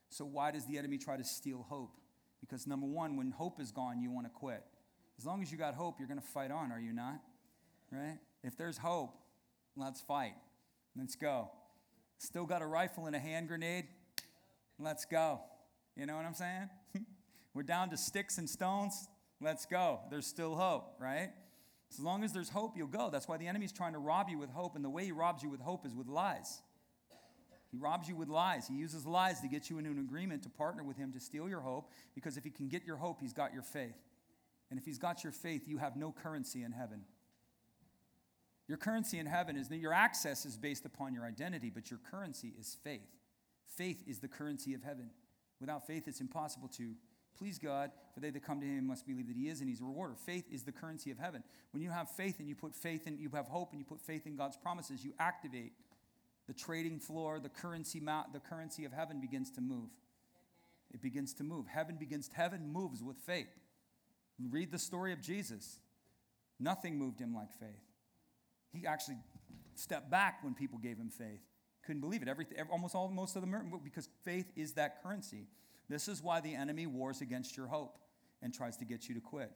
[0.10, 1.98] So, why does the enemy try to steal hope?
[2.40, 4.64] Because, number one, when hope is gone, you want to quit.
[5.18, 7.20] As long as you got hope, you're going to fight on, are you not?
[7.92, 8.20] Right?
[8.44, 9.18] If there's hope,
[9.76, 10.36] let's fight.
[10.96, 11.52] Let's go.
[12.18, 13.86] Still got a rifle and a hand grenade?
[14.80, 15.42] Let's go.
[15.98, 16.70] You know what I'm saying?
[17.54, 19.08] We're down to sticks and stones.
[19.42, 20.02] Let's go.
[20.12, 21.32] There's still hope, right?
[21.92, 23.10] As long as there's hope, you'll go.
[23.10, 25.42] That's why the enemy's trying to rob you with hope, and the way he robs
[25.42, 26.62] you with hope is with lies.
[27.72, 28.68] He robs you with lies.
[28.68, 31.50] He uses lies to get you into an agreement to partner with him to steal
[31.50, 33.98] your hope, because if he can get your hope, he's got your faith.
[34.70, 37.02] And if he's got your faith, you have no currency in heaven.
[38.68, 42.02] Your currency in heaven is that your access is based upon your identity, but your
[42.12, 43.08] currency is faith.
[43.78, 45.10] Faith is the currency of heaven.
[45.60, 46.94] Without faith, it's impossible to
[47.38, 49.82] Please God, for they that come to him must believe that he is and he's
[49.82, 50.16] a rewarder.
[50.16, 51.44] Faith is the currency of heaven.
[51.72, 54.02] When you have faith and you put faith in, you have hope and you put
[54.02, 55.74] faith in God's promises, you activate
[56.48, 59.90] the trading floor, the currency, the currency of heaven begins to move.
[60.92, 61.68] It begins to move.
[61.68, 63.50] Heaven begins, heaven moves with faith.
[64.50, 65.80] Read the story of Jesus.
[66.60, 67.84] Nothing moved him like faith.
[68.72, 69.18] He actually
[69.76, 71.42] stepped back when people gave him faith.
[71.88, 72.28] Couldn't believe it.
[72.28, 75.48] Every, almost all, most of the because faith is that currency.
[75.88, 77.98] This is why the enemy wars against your hope
[78.42, 79.50] and tries to get you to quit.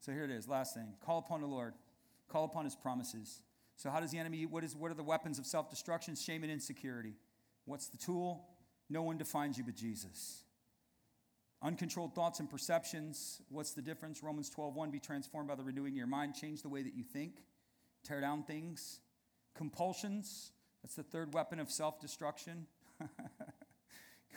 [0.00, 0.92] So here it is, last thing.
[1.02, 1.72] Call upon the Lord.
[2.28, 3.40] Call upon his promises.
[3.76, 6.14] So how does the enemy what is what are the weapons of self-destruction?
[6.14, 7.14] Shame and insecurity.
[7.64, 8.44] What's the tool?
[8.90, 10.44] No one defines you but Jesus.
[11.62, 13.40] Uncontrolled thoughts and perceptions.
[13.48, 14.22] What's the difference?
[14.22, 17.02] Romans 12:1 be transformed by the renewing of your mind, change the way that you
[17.02, 17.44] think,
[18.04, 19.00] tear down things.
[19.54, 20.52] Compulsions.
[20.82, 22.66] That's the third weapon of self-destruction.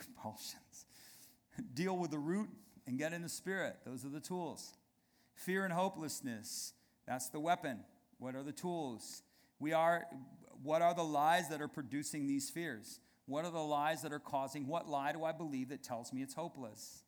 [0.00, 0.86] Compulsions.
[1.72, 2.48] Deal with the root
[2.86, 3.76] and get in the spirit.
[3.86, 4.74] Those are the tools.
[5.34, 6.72] Fear and hopelessness.
[7.06, 7.80] That's the weapon.
[8.18, 9.22] What are the tools?
[9.58, 10.04] We are
[10.62, 13.00] what are the lies that are producing these fears?
[13.26, 14.66] What are the lies that are causing?
[14.66, 17.04] What lie do I believe that tells me it's hopeless?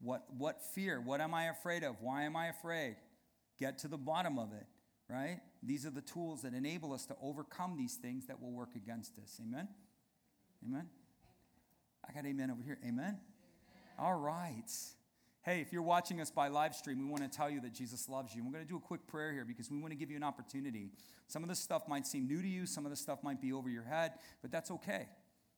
[0.00, 1.00] What what fear?
[1.00, 1.96] What am I afraid of?
[2.00, 2.96] Why am I afraid?
[3.58, 4.66] Get to the bottom of it,
[5.12, 5.40] right?
[5.62, 9.18] These are the tools that enable us to overcome these things that will work against
[9.18, 9.38] us.
[9.42, 9.68] Amen.
[10.66, 10.88] Amen.
[12.08, 12.78] I got amen over here.
[12.86, 13.18] Amen.
[13.98, 14.70] All right.
[15.42, 18.08] Hey, if you're watching us by live stream, we want to tell you that Jesus
[18.08, 18.44] loves you.
[18.44, 20.22] we're going to do a quick prayer here because we want to give you an
[20.22, 20.90] opportunity.
[21.26, 23.52] Some of this stuff might seem new to you, some of this stuff might be
[23.52, 25.08] over your head, but that's okay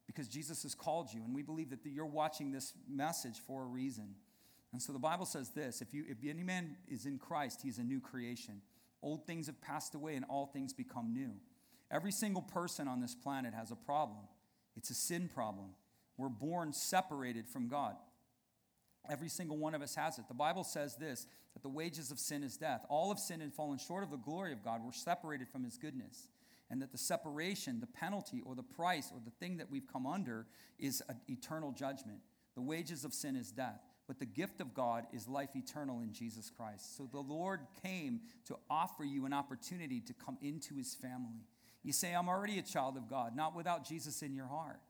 [0.06, 1.22] because Jesus has called you.
[1.22, 4.14] And we believe that you're watching this message for a reason.
[4.72, 7.78] And so the Bible says this if, you, if any man is in Christ, he's
[7.78, 8.60] a new creation.
[9.04, 11.34] Old things have passed away and all things become new.
[11.90, 14.24] Every single person on this planet has a problem.
[14.76, 15.74] It's a sin problem.
[16.16, 17.96] We're born separated from God.
[19.08, 20.26] Every single one of us has it.
[20.26, 22.86] The Bible says this that the wages of sin is death.
[22.88, 24.80] All of sin and fallen short of the glory of God.
[24.82, 26.28] We're separated from his goodness.
[26.70, 30.06] And that the separation, the penalty, or the price, or the thing that we've come
[30.06, 30.46] under
[30.78, 32.20] is eternal judgment.
[32.54, 33.82] The wages of sin is death.
[34.06, 36.96] But the gift of God is life eternal in Jesus Christ.
[36.96, 41.46] So the Lord came to offer you an opportunity to come into his family.
[41.82, 44.80] You say, I'm already a child of God, not without Jesus in your heart.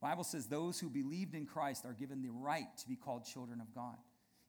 [0.00, 3.60] Bible says those who believed in Christ are given the right to be called children
[3.60, 3.96] of God.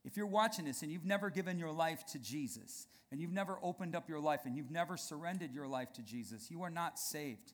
[0.03, 3.57] If you're watching this and you've never given your life to Jesus, and you've never
[3.63, 6.99] opened up your life, and you've never surrendered your life to Jesus, you are not
[6.99, 7.53] saved.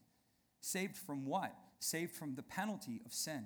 [0.59, 1.55] Saved from what?
[1.79, 3.45] Saved from the penalty of sin.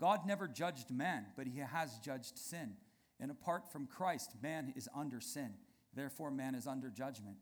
[0.00, 2.74] God never judged man, but he has judged sin.
[3.20, 5.54] And apart from Christ, man is under sin.
[5.94, 7.36] Therefore, man is under judgment.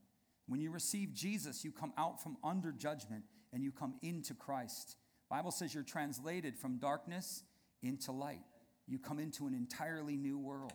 [0.47, 4.97] When you receive Jesus, you come out from under judgment and you come into Christ.
[5.29, 7.43] Bible says you're translated from darkness
[7.83, 8.45] into light.
[8.87, 10.73] You come into an entirely new world.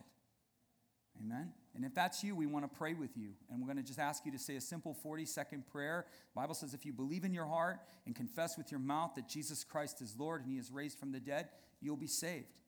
[1.19, 1.53] Amen.
[1.75, 3.31] And if that's you, we want to pray with you.
[3.49, 6.05] And we're going to just ask you to say a simple 40 second prayer.
[6.33, 9.27] The Bible says if you believe in your heart and confess with your mouth that
[9.27, 11.49] Jesus Christ is Lord and he is raised from the dead,
[11.81, 12.59] you'll be saved.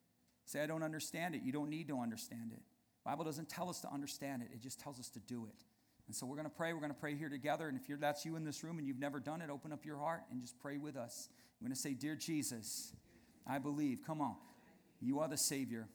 [0.45, 1.41] Say, I don't understand it.
[1.43, 2.61] You don't need to understand it.
[3.05, 5.55] Bible doesn't tell us to understand it, it just tells us to do it.
[6.07, 6.73] And so we're going to pray.
[6.73, 7.69] We're going to pray here together.
[7.69, 9.97] And if that's you in this room and you've never done it, open up your
[9.97, 11.29] heart and just pray with us.
[11.61, 12.93] We're going to say, Dear Jesus,
[13.47, 14.01] I believe.
[14.05, 14.35] Come on.
[15.01, 15.87] You are the Savior,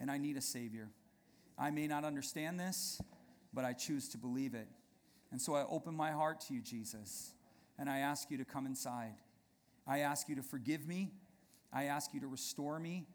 [0.00, 0.88] and I need a Savior.
[1.58, 3.00] I may not understand this,
[3.52, 4.68] but I choose to believe it.
[5.30, 7.32] And so I open my heart to you, Jesus,
[7.78, 9.14] and I ask you to come inside.
[9.86, 11.10] I ask you to forgive me.
[11.72, 13.06] I ask you to restore me.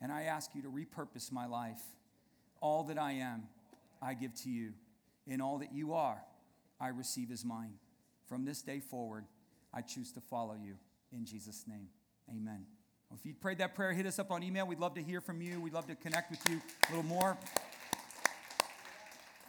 [0.00, 1.80] And I ask you to repurpose my life.
[2.60, 3.44] All that I am,
[4.02, 4.72] I give to you.
[5.28, 6.20] In all that you are,
[6.80, 7.74] I receive as mine.
[8.26, 9.26] From this day forward,
[9.72, 10.74] I choose to follow you.
[11.12, 11.86] In Jesus' name,
[12.28, 12.66] amen.
[13.14, 14.66] If you prayed that prayer, hit us up on email.
[14.66, 15.60] We'd love to hear from you.
[15.60, 17.36] We'd love to connect with you a little more.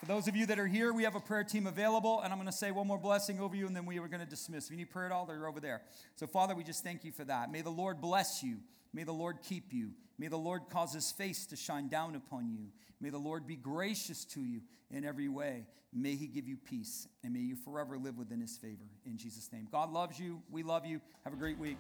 [0.04, 2.38] For those of you that are here, we have a prayer team available, and I'm
[2.38, 4.66] going to say one more blessing over you, and then we are going to dismiss.
[4.66, 5.82] If you need prayer at all, they're over there.
[6.18, 7.50] So, Father, we just thank you for that.
[7.50, 8.58] May the Lord bless you.
[8.92, 9.92] May the Lord keep you.
[10.18, 12.66] May the Lord cause his face to shine down upon you.
[13.00, 14.60] May the Lord be gracious to you
[14.92, 15.68] in every way.
[15.94, 18.84] May he give you peace, and may you forever live within his favor.
[19.06, 19.70] In Jesus' name.
[19.72, 20.42] God loves you.
[20.52, 21.00] We love you.
[21.24, 21.78] Have a great week.